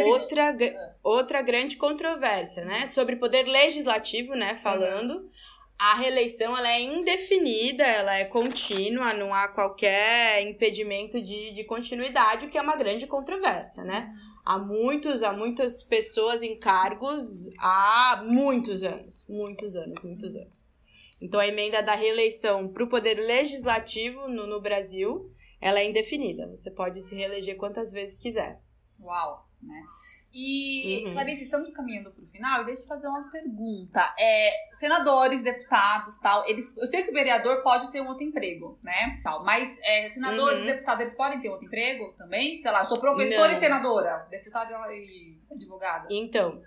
Outra, 0.09 0.55
outra 1.03 1.41
grande 1.41 1.77
controvérsia, 1.77 2.65
né? 2.65 2.87
Sobre 2.87 3.15
poder 3.15 3.43
legislativo, 3.43 4.33
né? 4.33 4.55
Falando. 4.57 5.17
Uhum. 5.17 5.29
A 5.79 5.95
reeleição 5.95 6.55
ela 6.55 6.69
é 6.69 6.79
indefinida, 6.79 7.83
ela 7.83 8.15
é 8.15 8.23
contínua, 8.23 9.15
não 9.15 9.33
há 9.33 9.47
qualquer 9.47 10.43
impedimento 10.43 11.19
de, 11.19 11.51
de 11.53 11.63
continuidade, 11.63 12.45
o 12.45 12.49
que 12.49 12.57
é 12.57 12.61
uma 12.61 12.75
grande 12.75 13.07
controvérsia, 13.07 13.83
né? 13.83 14.11
Há 14.45 14.59
muitos, 14.59 15.23
há 15.23 15.33
muitas 15.33 15.81
pessoas 15.81 16.43
em 16.43 16.55
cargos 16.55 17.49
há 17.57 18.23
muitos 18.23 18.83
anos, 18.83 19.25
muitos 19.27 19.75
anos, 19.75 19.99
muitos 20.03 20.35
anos. 20.35 20.67
Então 21.19 21.39
a 21.39 21.47
emenda 21.47 21.81
da 21.81 21.95
reeleição 21.95 22.67
para 22.67 22.83
o 22.83 22.89
poder 22.89 23.15
legislativo 23.15 24.27
no, 24.27 24.45
no 24.45 24.61
Brasil, 24.61 25.31
ela 25.59 25.79
é 25.79 25.89
indefinida. 25.89 26.47
Você 26.47 26.69
pode 26.69 27.01
se 27.01 27.15
reeleger 27.15 27.57
quantas 27.57 27.91
vezes 27.91 28.15
quiser. 28.17 28.59
Uau! 28.99 29.50
Né? 29.63 29.83
E, 30.33 31.03
uhum. 31.05 31.11
Clarice, 31.11 31.43
estamos 31.43 31.73
caminhando 31.73 32.09
para 32.11 32.23
o 32.23 32.27
final 32.27 32.61
e 32.61 32.65
deixa 32.65 32.83
eu 32.83 32.87
fazer 32.87 33.07
uma 33.07 33.29
pergunta. 33.29 34.15
É, 34.17 34.51
senadores, 34.73 35.43
deputados, 35.43 36.17
tal, 36.19 36.47
eles, 36.47 36.75
eu 36.77 36.87
sei 36.87 37.03
que 37.03 37.11
o 37.11 37.13
vereador 37.13 37.61
pode 37.61 37.91
ter 37.91 38.01
um 38.01 38.07
outro 38.07 38.23
emprego, 38.23 38.79
né? 38.81 39.19
Tal, 39.21 39.43
mas 39.43 39.77
é, 39.83 40.07
senadores, 40.07 40.61
uhum. 40.61 40.67
deputados, 40.67 41.01
eles 41.01 41.13
podem 41.13 41.41
ter 41.41 41.49
outro 41.49 41.65
emprego 41.67 42.13
também? 42.13 42.57
Sei 42.57 42.71
lá, 42.71 42.85
sou 42.85 42.99
professora 42.99 43.49
Não. 43.49 43.57
e 43.57 43.59
senadora, 43.59 44.27
deputada 44.29 44.71
e 44.93 45.37
advogada. 45.51 46.07
Então, 46.09 46.61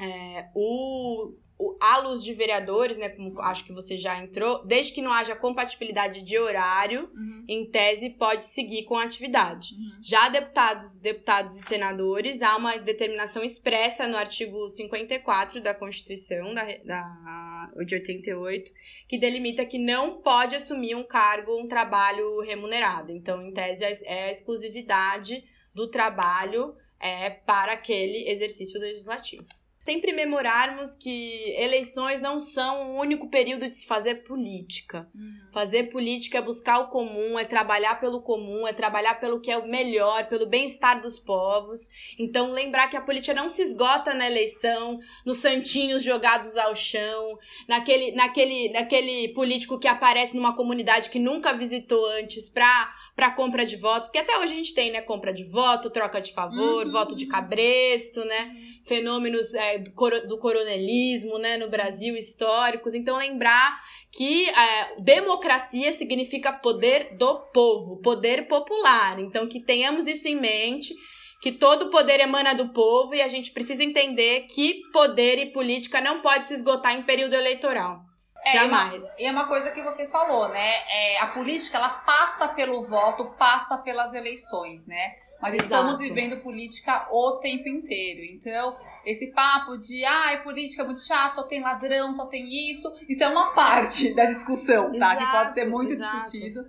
é, 0.00 0.48
o 0.54 1.34
o, 1.64 1.76
a 1.80 1.98
luz 1.98 2.22
de 2.22 2.34
vereadores, 2.34 2.98
né, 2.98 3.08
como 3.08 3.40
acho 3.40 3.64
que 3.64 3.72
você 3.72 3.96
já 3.96 4.22
entrou, 4.22 4.64
desde 4.64 4.92
que 4.92 5.00
não 5.00 5.12
haja 5.12 5.34
compatibilidade 5.34 6.22
de 6.22 6.38
horário, 6.38 7.08
uhum. 7.14 7.44
em 7.48 7.70
tese 7.70 8.10
pode 8.10 8.42
seguir 8.42 8.84
com 8.84 8.96
a 8.96 9.04
atividade. 9.04 9.74
Uhum. 9.74 10.02
Já 10.02 10.28
deputados, 10.28 10.98
deputados 10.98 11.56
e 11.56 11.62
senadores, 11.62 12.42
há 12.42 12.56
uma 12.56 12.76
determinação 12.76 13.42
expressa 13.42 14.06
no 14.06 14.16
artigo 14.16 14.68
54 14.68 15.62
da 15.62 15.74
Constituição 15.74 16.52
da, 16.52 16.64
da, 16.84 17.72
de 17.84 17.94
88, 17.94 18.70
que 19.08 19.18
delimita 19.18 19.64
que 19.64 19.78
não 19.78 20.20
pode 20.20 20.54
assumir 20.54 20.94
um 20.94 21.04
cargo, 21.04 21.58
um 21.58 21.66
trabalho 21.66 22.40
remunerado. 22.40 23.10
Então, 23.10 23.40
em 23.40 23.52
tese, 23.52 24.04
é 24.04 24.24
a 24.24 24.30
exclusividade 24.30 25.42
do 25.74 25.88
trabalho 25.88 26.74
é, 27.00 27.30
para 27.30 27.72
aquele 27.72 28.28
exercício 28.28 28.78
legislativo 28.78 29.46
sempre 29.84 30.12
memorarmos 30.12 30.94
que 30.94 31.54
eleições 31.58 32.20
não 32.20 32.38
são 32.38 32.92
o 32.92 33.00
único 33.00 33.28
período 33.28 33.68
de 33.68 33.74
se 33.74 33.86
fazer 33.86 34.24
política. 34.24 35.06
Uhum. 35.14 35.50
Fazer 35.52 35.84
política 35.84 36.38
é 36.38 36.42
buscar 36.42 36.78
o 36.78 36.88
comum, 36.88 37.38
é 37.38 37.44
trabalhar 37.44 38.00
pelo 38.00 38.22
comum, 38.22 38.66
é 38.66 38.72
trabalhar 38.72 39.20
pelo 39.20 39.40
que 39.40 39.50
é 39.50 39.58
o 39.58 39.68
melhor, 39.68 40.26
pelo 40.26 40.46
bem-estar 40.46 41.00
dos 41.02 41.18
povos. 41.18 41.90
Então, 42.18 42.50
lembrar 42.50 42.88
que 42.88 42.96
a 42.96 43.00
política 43.02 43.34
não 43.34 43.50
se 43.50 43.60
esgota 43.60 44.14
na 44.14 44.26
eleição, 44.26 44.98
nos 45.24 45.38
santinhos 45.38 46.02
jogados 46.02 46.56
ao 46.56 46.74
chão, 46.74 47.38
naquele, 47.68 48.12
naquele, 48.12 48.70
naquele 48.70 49.28
político 49.34 49.78
que 49.78 49.86
aparece 49.86 50.34
numa 50.34 50.56
comunidade 50.56 51.10
que 51.10 51.18
nunca 51.18 51.52
visitou 51.52 52.04
antes 52.12 52.48
para 52.48 53.03
para 53.14 53.30
compra 53.30 53.64
de 53.64 53.76
votos, 53.76 54.08
porque 54.08 54.18
até 54.18 54.36
hoje 54.38 54.52
a 54.52 54.56
gente 54.56 54.74
tem, 54.74 54.90
né, 54.90 55.00
compra 55.00 55.32
de 55.32 55.44
voto, 55.44 55.90
troca 55.90 56.20
de 56.20 56.32
favor, 56.32 56.84
uhum. 56.84 56.92
voto 56.92 57.14
de 57.14 57.26
cabresto, 57.26 58.24
né, 58.24 58.46
uhum. 58.46 58.84
fenômenos 58.84 59.54
é, 59.54 59.78
do, 59.78 59.92
do, 60.26 60.38
coronelismo, 60.38 61.38
né, 61.38 61.56
no 61.56 61.70
Brasil, 61.70 62.16
históricos. 62.16 62.92
Então, 62.92 63.16
lembrar 63.16 63.80
que 64.10 64.48
é, 64.48 65.00
democracia 65.00 65.92
significa 65.92 66.52
poder 66.52 67.16
do 67.16 67.38
povo, 67.52 68.00
poder 68.02 68.48
popular. 68.48 69.20
Então, 69.20 69.46
que 69.46 69.60
tenhamos 69.60 70.08
isso 70.08 70.26
em 70.26 70.34
mente, 70.40 70.92
que 71.40 71.52
todo 71.52 71.90
poder 71.90 72.18
emana 72.18 72.52
do 72.52 72.70
povo 72.70 73.14
e 73.14 73.22
a 73.22 73.28
gente 73.28 73.52
precisa 73.52 73.84
entender 73.84 74.46
que 74.48 74.80
poder 74.92 75.38
e 75.38 75.52
política 75.52 76.00
não 76.00 76.20
pode 76.20 76.48
se 76.48 76.54
esgotar 76.54 76.94
em 76.96 77.02
período 77.02 77.34
eleitoral. 77.34 78.00
É, 78.46 78.52
Jamais. 78.52 79.18
E 79.18 79.24
é 79.24 79.30
uma 79.30 79.46
coisa 79.46 79.70
que 79.70 79.80
você 79.80 80.06
falou, 80.06 80.48
né? 80.50 80.74
É, 80.88 81.18
a 81.18 81.28
política, 81.28 81.78
ela 81.78 81.88
passa 81.88 82.46
pelo 82.48 82.82
voto, 82.82 83.24
passa 83.38 83.78
pelas 83.78 84.12
eleições, 84.12 84.86
né? 84.86 85.14
Mas 85.40 85.54
Exato. 85.54 85.64
estamos 85.64 85.98
vivendo 85.98 86.42
política 86.42 87.06
o 87.10 87.38
tempo 87.38 87.66
inteiro. 87.68 88.20
Então, 88.34 88.76
esse 89.06 89.28
papo 89.28 89.78
de, 89.78 90.04
ai, 90.04 90.36
ah, 90.36 90.42
política 90.42 90.82
é 90.82 90.84
muito 90.84 91.00
chato, 91.00 91.36
só 91.36 91.44
tem 91.44 91.62
ladrão, 91.62 92.12
só 92.12 92.26
tem 92.26 92.70
isso, 92.70 92.92
isso 93.08 93.24
é 93.24 93.28
uma 93.28 93.52
parte 93.56 94.12
da 94.12 94.26
discussão, 94.26 94.90
tá? 94.98 95.14
Exato, 95.14 95.18
que 95.18 95.32
pode 95.32 95.52
ser 95.54 95.64
muito 95.70 95.92
exato. 95.94 96.20
discutido, 96.20 96.68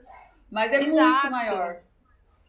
mas 0.49 0.71
é 0.71 0.79
muito 0.79 1.29
maior. 1.29 1.84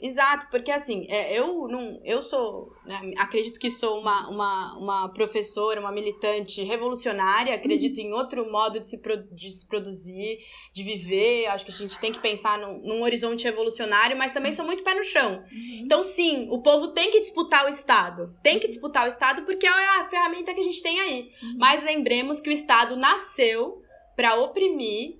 Exato, 0.01 0.49
porque 0.51 0.71
assim, 0.71 1.07
é, 1.09 1.39
eu 1.39 1.67
não, 1.69 1.99
eu 2.05 2.21
sou, 2.21 2.71
né, 2.85 3.13
acredito 3.17 3.59
que 3.59 3.71
sou 3.71 3.99
uma, 3.99 4.29
uma, 4.29 4.79
uma 4.79 5.09
professora, 5.09 5.81
uma 5.81 5.91
militante 5.91 6.63
revolucionária, 6.63 7.55
acredito 7.55 7.99
em 7.99 8.13
outro 8.13 8.51
modo 8.53 8.79
de 8.79 8.91
se, 8.91 9.01
de 9.33 9.51
se 9.51 9.67
produzir, 9.67 10.39
de 10.75 10.83
viver, 10.83 11.47
acho 11.47 11.65
que 11.65 11.73
a 11.73 11.75
gente 11.75 11.99
tem 11.99 12.13
que 12.13 12.19
pensar 12.19 12.59
num, 12.59 12.79
num 12.81 13.03
horizonte 13.03 13.45
revolucionário, 13.45 14.19
mas 14.19 14.33
também 14.33 14.53
sou 14.53 14.67
muito 14.67 14.85
pé 14.85 14.95
no 14.95 15.03
chão. 15.03 15.43
Uhum. 15.51 15.81
Então, 15.85 16.03
sim, 16.03 16.47
o 16.51 16.61
povo 16.61 16.89
tem 16.89 17.11
que 17.11 17.21
disputar 17.21 17.65
o 17.65 17.69
Estado, 17.69 18.37
tem 18.43 18.59
que 18.59 18.69
disputar 18.69 19.07
o 19.07 19.09
Estado 19.09 19.47
porque 19.47 19.67
é 19.67 19.71
a 19.71 20.09
ferramenta 20.11 20.53
que 20.53 20.61
a 20.61 20.65
gente 20.65 20.83
tem 20.83 21.01
aí. 21.01 21.31
Uhum. 21.43 21.57
Mas 21.57 21.83
lembremos 21.83 22.39
que 22.39 22.51
o 22.51 22.53
Estado 22.53 22.97
nasceu 22.97 23.83
para 24.15 24.35
oprimir 24.37 25.17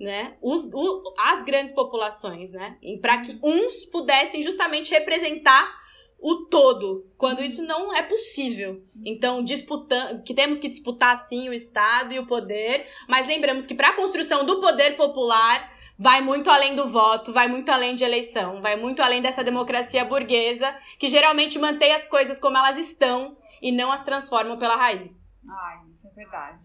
né, 0.00 0.36
os, 0.40 0.64
o, 0.72 1.14
as 1.18 1.44
grandes 1.44 1.72
populações, 1.72 2.50
né, 2.50 2.78
para 3.02 3.20
que 3.20 3.38
uns 3.42 3.84
pudessem 3.84 4.42
justamente 4.42 4.90
representar 4.90 5.78
o 6.18 6.46
todo, 6.46 7.06
quando 7.16 7.42
isso 7.42 7.62
não 7.62 7.94
é 7.94 8.02
possível. 8.02 8.82
Então, 9.04 9.42
disputando, 9.42 10.22
que 10.22 10.34
temos 10.34 10.58
que 10.58 10.68
disputar 10.68 11.16
sim 11.16 11.48
o 11.48 11.52
Estado 11.52 12.12
e 12.12 12.18
o 12.18 12.26
poder, 12.26 12.88
mas 13.08 13.26
lembramos 13.26 13.66
que 13.66 13.74
para 13.74 13.90
a 13.90 13.96
construção 13.96 14.44
do 14.44 14.60
poder 14.60 14.96
popular 14.96 15.70
vai 15.98 16.22
muito 16.22 16.50
além 16.50 16.74
do 16.74 16.88
voto, 16.88 17.32
vai 17.32 17.46
muito 17.46 17.70
além 17.70 17.94
de 17.94 18.04
eleição, 18.04 18.62
vai 18.62 18.76
muito 18.76 19.02
além 19.02 19.20
dessa 19.20 19.44
democracia 19.44 20.04
burguesa 20.04 20.74
que 20.98 21.10
geralmente 21.10 21.58
mantém 21.58 21.92
as 21.92 22.06
coisas 22.06 22.38
como 22.38 22.56
elas 22.56 22.78
estão 22.78 23.36
e 23.60 23.70
não 23.70 23.92
as 23.92 24.02
transformam 24.02 24.58
pela 24.58 24.76
raiz. 24.76 25.34
Ai, 25.46 25.90
isso 25.90 26.06
é 26.06 26.10
verdade. 26.10 26.64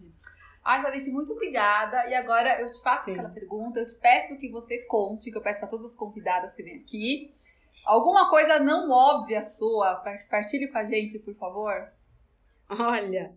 Ai, 0.66 0.82
Clarice, 0.82 1.12
muito 1.12 1.32
obrigada. 1.32 2.10
E 2.10 2.16
agora 2.16 2.60
eu 2.60 2.72
te 2.72 2.82
faço 2.82 3.06
Sim. 3.06 3.12
aquela 3.12 3.30
pergunta, 3.30 3.80
eu 3.80 3.86
te 3.86 3.94
peço 4.00 4.36
que 4.36 4.50
você 4.50 4.80
conte, 4.88 5.30
que 5.30 5.38
eu 5.38 5.42
peço 5.42 5.60
para 5.60 5.70
todas 5.70 5.86
as 5.86 5.96
convidadas 5.96 6.56
que 6.56 6.64
vêm 6.64 6.80
aqui. 6.80 7.32
Alguma 7.86 8.28
coisa 8.28 8.60
não 8.60 8.90
óbvia 8.90 9.44
sua, 9.44 10.02
partilhe 10.28 10.68
com 10.72 10.80
a 10.80 10.84
gente, 10.84 11.20
por 11.20 11.36
favor. 11.36 11.72
Olha, 12.68 13.32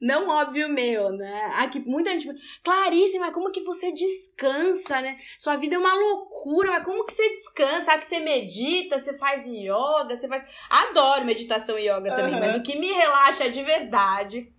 não 0.00 0.28
óbvio 0.28 0.68
meu, 0.68 1.10
né? 1.10 1.52
Aqui 1.56 1.80
muita 1.80 2.10
gente, 2.10 2.28
Clarice, 2.62 3.18
mas 3.18 3.34
como 3.34 3.50
que 3.50 3.64
você 3.64 3.90
descansa, 3.90 5.02
né? 5.02 5.18
Sua 5.36 5.56
vida 5.56 5.74
é 5.74 5.78
uma 5.78 5.94
loucura, 5.94 6.70
mas 6.70 6.84
como 6.84 7.04
que 7.04 7.12
você 7.12 7.28
descansa? 7.30 7.92
Ah, 7.92 7.98
que 7.98 8.06
você 8.06 8.20
medita, 8.20 9.02
você 9.02 9.18
faz 9.18 9.44
yoga, 9.46 10.16
você 10.16 10.28
faz. 10.28 10.44
Adoro 10.70 11.24
meditação 11.24 11.76
e 11.76 11.88
yoga 11.88 12.14
também, 12.14 12.34
uhum. 12.34 12.40
mas 12.40 12.56
o 12.56 12.62
que 12.62 12.78
me 12.78 12.92
relaxa 12.92 13.50
de 13.50 13.64
verdade 13.64 14.52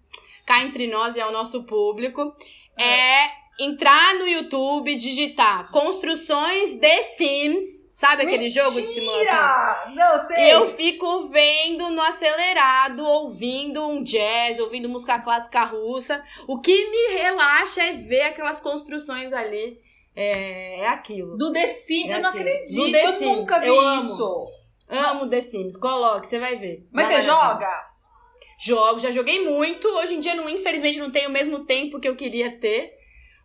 cá 0.46 0.64
entre 0.64 0.88
nós 0.88 1.16
e 1.16 1.22
ao 1.22 1.32
nosso 1.32 1.64
público, 1.64 2.34
é 2.78 3.44
entrar 3.60 4.16
no 4.16 4.28
YouTube, 4.28 4.96
digitar 4.96 5.70
construções 5.72 6.74
The 6.80 7.04
Sims, 7.04 7.88
sabe 7.92 8.24
aquele 8.24 8.46
Mentira! 8.46 8.64
jogo 8.66 8.82
de 8.82 8.88
simulação? 8.88 9.94
Não 9.94 10.20
sei. 10.20 10.54
Eu 10.54 10.66
fico 10.66 11.28
vendo 11.30 11.90
no 11.92 12.02
acelerado, 12.02 13.06
ouvindo 13.06 13.88
um 13.88 14.02
jazz, 14.04 14.60
ouvindo 14.60 14.90
música 14.90 15.20
clássica 15.20 15.64
russa. 15.66 16.24
O 16.48 16.60
que 16.60 16.74
me 16.90 17.18
relaxa 17.22 17.84
é 17.84 17.94
ver 17.94 18.22
aquelas 18.24 18.60
construções 18.60 19.32
ali. 19.32 19.80
É, 20.16 20.82
é 20.82 20.88
aquilo. 20.88 21.38
Do 21.38 21.52
The 21.54 21.68
Sims, 21.68 22.12
É 22.12 22.16
eu 22.18 22.22
não 22.22 22.30
acredito. 22.30 22.96
Eu 22.96 23.22
nunca 23.22 23.60
vi 23.60 23.68
eu 23.68 23.80
amo. 23.80 24.02
isso. 24.14 24.48
Amo 24.90 25.30
The 25.30 25.42
Sims. 25.42 25.78
Coloque, 25.78 26.28
você 26.28 26.38
vai 26.40 26.58
ver. 26.58 26.88
Mas 26.92 27.08
Vai 27.08 27.16
você 27.16 27.22
joga? 27.24 27.93
Jogo, 28.66 28.98
já 28.98 29.12
joguei 29.12 29.44
muito. 29.44 29.90
Hoje 29.90 30.16
em 30.16 30.22
dia, 30.22 30.34
não, 30.34 30.48
infelizmente, 30.48 30.98
não 30.98 31.12
tenho 31.12 31.28
o 31.28 31.32
mesmo 31.34 31.66
tempo 31.66 32.00
que 32.00 32.08
eu 32.08 32.16
queria 32.16 32.50
ter. 32.50 32.94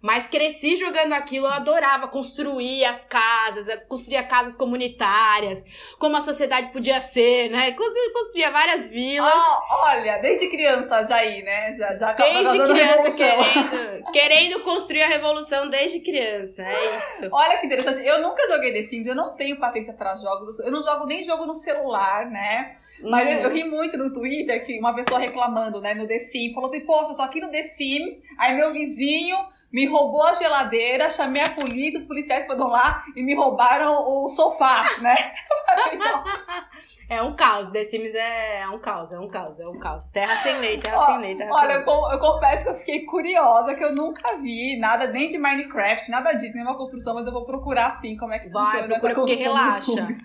Mas 0.00 0.28
cresci 0.28 0.76
jogando 0.76 1.12
aquilo, 1.12 1.46
eu 1.46 1.52
adorava 1.52 2.06
construir 2.06 2.84
as 2.84 3.04
casas, 3.04 3.66
eh, 3.68 3.76
construía 3.78 4.22
casas 4.22 4.54
comunitárias, 4.56 5.64
como 5.98 6.16
a 6.16 6.20
sociedade 6.20 6.72
podia 6.72 7.00
ser, 7.00 7.50
né? 7.50 7.72
Constru- 7.72 8.12
Construía 8.12 8.50
várias 8.50 8.88
vilas. 8.88 9.32
Ah, 9.34 9.60
olha, 9.90 10.18
desde 10.18 10.48
criança 10.48 11.04
já 11.04 11.16
aí, 11.16 11.42
né? 11.42 11.72
Já, 11.72 11.96
já 11.96 12.12
Desde 12.12 12.58
criança, 12.72 13.10
querendo, 13.12 14.04
querendo 14.12 14.60
construir 14.60 15.02
a 15.02 15.08
revolução 15.08 15.68
desde 15.68 16.00
criança. 16.00 16.62
É 16.62 16.96
isso. 16.98 17.28
Olha 17.32 17.58
que 17.58 17.66
interessante. 17.66 18.00
Eu 18.04 18.20
nunca 18.22 18.46
joguei 18.48 18.72
The 18.72 18.82
Sims, 18.82 19.06
eu 19.06 19.14
não 19.14 19.34
tenho 19.34 19.58
paciência 19.58 19.92
para 19.94 20.14
jogos. 20.16 20.58
Eu 20.60 20.70
não 20.70 20.82
jogo 20.82 21.06
nem 21.06 21.22
jogo 21.24 21.44
no 21.46 21.54
celular, 21.54 22.26
né? 22.30 22.76
Mas 23.02 23.26
Hum. 23.26 23.32
eu, 23.32 23.38
eu 23.40 23.50
ri 23.50 23.64
muito 23.64 23.96
no 23.96 24.12
Twitter 24.12 24.64
que 24.64 24.78
uma 24.78 24.94
pessoa 24.94 25.18
reclamando, 25.18 25.80
né, 25.80 25.94
no 25.94 26.06
The 26.06 26.18
Sims, 26.18 26.54
falou 26.54 26.68
assim: 26.68 26.80
Poxa, 26.86 27.12
eu 27.12 27.16
tô 27.16 27.22
aqui 27.22 27.40
no 27.40 27.50
The 27.50 27.62
Sims, 27.62 28.22
aí 28.38 28.54
meu 28.56 28.72
vizinho 28.72 29.36
me 29.72 29.86
roubou 29.86 30.22
a 30.22 30.32
geladeira, 30.34 31.10
chamei 31.10 31.42
a 31.42 31.50
polícia, 31.50 31.98
os 31.98 32.04
policiais 32.06 32.46
foram 32.46 32.68
lá 32.68 33.02
e 33.14 33.22
me 33.22 33.34
roubaram 33.34 33.92
o 33.94 34.28
sofá, 34.30 34.82
né? 35.00 35.14
É 37.10 37.22
um 37.22 37.34
caos. 37.34 37.70
The 37.70 37.86
Sims 37.86 38.14
é, 38.14 38.60
é 38.60 38.68
um 38.68 38.78
caos, 38.78 39.10
é 39.10 39.18
um 39.18 39.26
caos, 39.28 39.58
é 39.58 39.66
um 39.66 39.78
caos. 39.78 40.08
Terra 40.08 40.36
sem 40.36 40.58
lei, 40.58 40.76
terra 40.76 40.98
Ó, 40.98 41.06
sem 41.06 41.18
lei, 41.20 41.34
terra 41.36 41.50
Olha, 41.54 41.66
sem 41.68 41.70
eu, 41.70 41.76
lei. 41.78 41.84
con- 41.86 42.12
eu 42.12 42.18
confesso 42.18 42.64
que 42.64 42.68
eu 42.68 42.74
fiquei 42.74 43.06
curiosa, 43.06 43.74
que 43.74 43.82
eu 43.82 43.94
nunca 43.94 44.36
vi 44.36 44.78
nada 44.78 45.06
nem 45.06 45.26
de 45.26 45.38
Minecraft, 45.38 46.10
nada 46.10 46.34
disso, 46.34 46.52
nenhuma 46.54 46.76
construção, 46.76 47.14
mas 47.14 47.26
eu 47.26 47.32
vou 47.32 47.46
procurar 47.46 47.92
sim 47.92 48.14
como 48.18 48.34
é 48.34 48.38
que 48.38 48.50
Vai, 48.50 48.62
funciona 48.82 48.94
essa 48.94 49.06
procura 49.06 49.14
porque 49.14 49.36
construção 49.44 49.94
no 49.96 50.06
relaxa. 50.08 50.24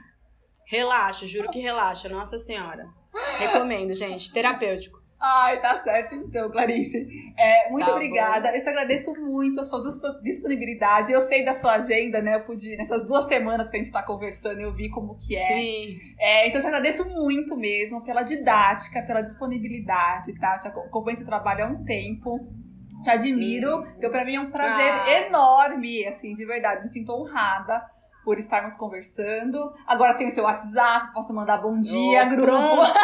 Relaxa, 0.67 1.25
juro 1.25 1.49
que 1.51 1.60
relaxa, 1.62 2.10
nossa 2.10 2.38
senhora. 2.38 2.86
Recomendo, 3.39 3.93
gente. 3.93 4.29
Terapêutico. 4.34 4.99
Ai, 5.25 5.62
tá 5.62 5.81
certo 5.81 6.15
então, 6.15 6.51
Clarice. 6.51 7.07
É, 7.38 7.69
muito 7.69 7.86
Tá 7.86 7.91
bom. 7.91 7.97
obrigada. 7.97 8.53
Eu 8.53 8.62
te 8.62 8.67
agradeço 8.67 9.13
muito 9.15 9.62
a 9.62 9.63
sua 9.63 9.81
dispo- 9.81 10.21
disponibilidade. 10.21 11.13
Eu 11.13 11.21
sei 11.21 11.45
da 11.45 11.53
sua 11.53 11.75
agenda, 11.75 12.21
né? 12.21 12.36
Eu 12.36 12.41
pude, 12.41 12.75
nessas 12.75 13.05
duas 13.05 13.25
semanas 13.29 13.69
que 13.69 13.77
a 13.77 13.79
gente 13.79 13.91
tá 13.91 14.03
conversando, 14.03 14.59
eu 14.59 14.73
vi 14.73 14.89
como 14.89 15.15
que 15.15 15.33
é. 15.33 15.47
Sim. 15.47 15.95
É, 16.19 16.47
então 16.47 16.59
eu 16.59 16.62
te 16.63 16.67
agradeço 16.67 17.05
muito 17.09 17.55
mesmo 17.55 18.03
pela 18.03 18.21
didática, 18.23 19.01
pela 19.03 19.21
disponibilidade, 19.21 20.38
tá? 20.38 20.55
Eu 20.55 20.59
te 20.59 20.67
acom- 20.67 20.81
acompanho 20.81 21.15
seu 21.15 21.25
trabalho 21.25 21.63
há 21.63 21.67
um 21.67 21.86
tempo. 21.86 22.38
Te 23.01 23.09
admiro. 23.09 23.81
Então, 23.97 24.09
pra 24.09 24.25
mim 24.25 24.36
é 24.36 24.39
um 24.41 24.51
prazer 24.51 24.91
Ah. 24.91 25.27
enorme, 25.27 26.05
assim, 26.05 26.33
de 26.33 26.45
verdade. 26.45 26.83
Me 26.83 26.89
sinto 26.89 27.13
honrada 27.13 27.81
por 28.23 28.39
estarmos 28.39 28.75
conversando. 28.75 29.57
Agora 29.86 30.13
tem 30.13 30.27
o 30.27 30.31
seu 30.31 30.43
WhatsApp, 30.43 31.13
posso 31.13 31.33
mandar 31.33 31.57
bom 31.57 31.79
dia, 31.79 32.25
Oh, 32.25 32.29
grupo. 32.29 32.53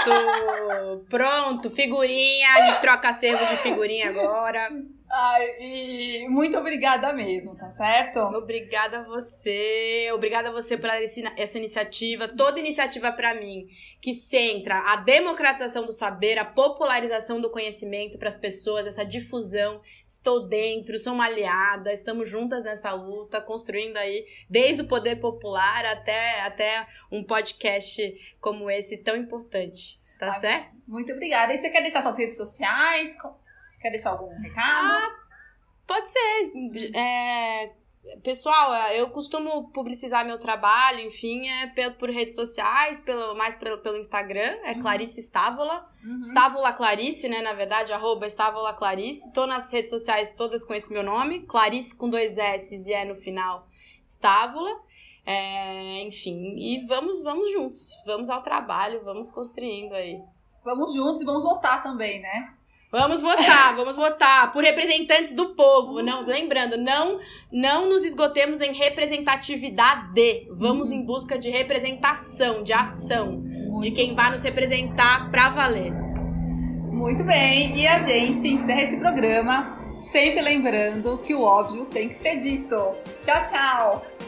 Pronto, 0.03 1.05
pronto. 1.09 1.69
Figurinha, 1.69 2.47
a 2.55 2.61
gente 2.67 2.81
troca 2.81 3.09
acervo 3.09 3.45
de 3.45 3.57
figurinha 3.57 4.09
agora. 4.09 4.69
Ai, 5.11 5.55
e 5.59 6.27
muito 6.29 6.55
obrigada 6.55 7.11
mesmo, 7.11 7.55
tá 7.55 7.71
certo? 7.71 8.19
Obrigada 8.19 8.99
a 8.99 9.03
você, 9.03 10.07
obrigada 10.13 10.49
a 10.49 10.51
você 10.51 10.77
por 10.77 10.87
essa 10.87 11.57
iniciativa, 11.57 12.27
toda 12.27 12.59
iniciativa 12.59 13.11
para 13.11 13.33
mim 13.33 13.67
que 13.99 14.13
centra 14.13 14.77
a 14.91 14.97
democratização 14.97 15.83
do 15.85 15.91
saber, 15.91 16.37
a 16.37 16.45
popularização 16.45 17.41
do 17.41 17.49
conhecimento 17.49 18.19
para 18.19 18.27
as 18.27 18.37
pessoas, 18.37 18.85
essa 18.85 19.03
difusão. 19.03 19.81
Estou 20.07 20.47
dentro, 20.47 20.99
sou 20.99 21.13
uma 21.13 21.25
aliada, 21.25 21.91
estamos 21.91 22.29
juntas 22.29 22.63
nessa 22.63 22.93
luta, 22.93 23.41
construindo 23.41 23.97
aí 23.97 24.27
desde 24.47 24.83
o 24.83 24.87
poder 24.87 25.15
popular 25.15 25.85
até 25.85 26.41
até 26.41 26.87
um 27.11 27.23
podcast 27.23 28.15
como 28.39 28.69
esse 28.69 28.97
tão 28.97 29.15
importante, 29.15 29.99
tá 30.19 30.27
Ai, 30.33 30.39
certo? 30.39 30.75
Muito 30.87 31.11
obrigada. 31.11 31.51
E 31.51 31.57
você 31.57 31.69
quer 31.69 31.81
deixar 31.81 32.03
suas 32.03 32.17
redes 32.17 32.37
sociais? 32.37 33.17
Quer 33.79 33.89
deixar 33.91 34.11
algum 34.11 34.29
recado? 34.41 35.15
Pode 35.87 36.09
ser. 36.11 36.95
É, 36.95 37.71
pessoal, 38.23 38.91
eu 38.91 39.09
costumo 39.09 39.69
publicizar 39.71 40.25
meu 40.25 40.37
trabalho, 40.37 40.99
enfim, 41.01 41.47
é 41.47 41.67
pelo, 41.67 41.95
por 41.95 42.09
redes 42.09 42.35
sociais, 42.35 43.01
pelo, 43.01 43.35
mais 43.35 43.55
pelo, 43.55 43.79
pelo 43.79 43.97
Instagram, 43.97 44.57
é 44.63 44.73
Uhum. 44.73 44.81
Clarice 44.81 45.21
Stávola. 45.21 45.89
Uhum. 46.03 46.19
Stávola 46.21 46.73
Clarice, 46.73 47.27
né, 47.27 47.41
na 47.41 47.53
verdade, 47.53 47.91
arroba 47.91 48.27
Stávola 48.27 48.73
Clarice. 48.73 49.31
Tô 49.33 49.47
nas 49.47 49.71
redes 49.71 49.89
sociais 49.89 50.33
todas 50.33 50.63
com 50.63 50.73
esse 50.73 50.91
meu 50.91 51.03
nome, 51.03 51.45
Clarice 51.45 51.95
com 51.95 52.09
dois 52.09 52.37
S 52.37 52.75
e 52.75 52.93
é 52.93 53.05
no 53.05 53.15
final, 53.15 53.67
Stávola. 54.03 54.81
É, 55.25 56.01
enfim, 56.01 56.55
e 56.57 56.85
vamos, 56.87 57.21
vamos 57.21 57.51
juntos, 57.51 57.91
vamos 58.05 58.29
ao 58.29 58.41
trabalho, 58.41 59.03
vamos 59.03 59.29
construindo 59.29 59.93
aí. 59.93 60.19
Vamos 60.63 60.93
juntos 60.93 61.21
e 61.21 61.25
vamos 61.25 61.43
votar 61.43 61.83
também, 61.83 62.19
né? 62.19 62.53
Vamos 62.91 63.21
votar, 63.21 63.75
vamos 63.75 63.95
votar 63.95 64.51
por 64.51 64.63
representantes 64.63 65.31
do 65.33 65.49
povo. 65.53 66.01
Não, 66.01 66.25
lembrando, 66.25 66.75
não 66.75 67.19
não 67.51 67.87
nos 67.87 68.03
esgotemos 68.03 68.61
em 68.61 68.73
representatividade. 68.73 70.47
Vamos 70.51 70.91
em 70.91 71.05
busca 71.05 71.37
de 71.37 71.51
representação, 71.51 72.63
de 72.63 72.73
ação, 72.73 73.43
de 73.81 73.91
quem 73.91 74.15
vai 74.15 74.31
nos 74.31 74.43
representar 74.43 75.29
pra 75.29 75.49
valer. 75.49 75.93
muito 76.91 77.23
bem. 77.23 77.77
E 77.77 77.87
a 77.87 77.99
gente 77.99 78.47
encerra 78.47 78.81
esse 78.81 78.97
programa 78.97 79.77
sempre 79.95 80.41
lembrando 80.41 81.17
que 81.19 81.33
o 81.35 81.43
óbvio 81.43 81.85
tem 81.85 82.09
que 82.09 82.15
ser 82.15 82.37
dito. 82.37 82.75
Tchau, 83.23 83.43
tchau! 83.49 84.18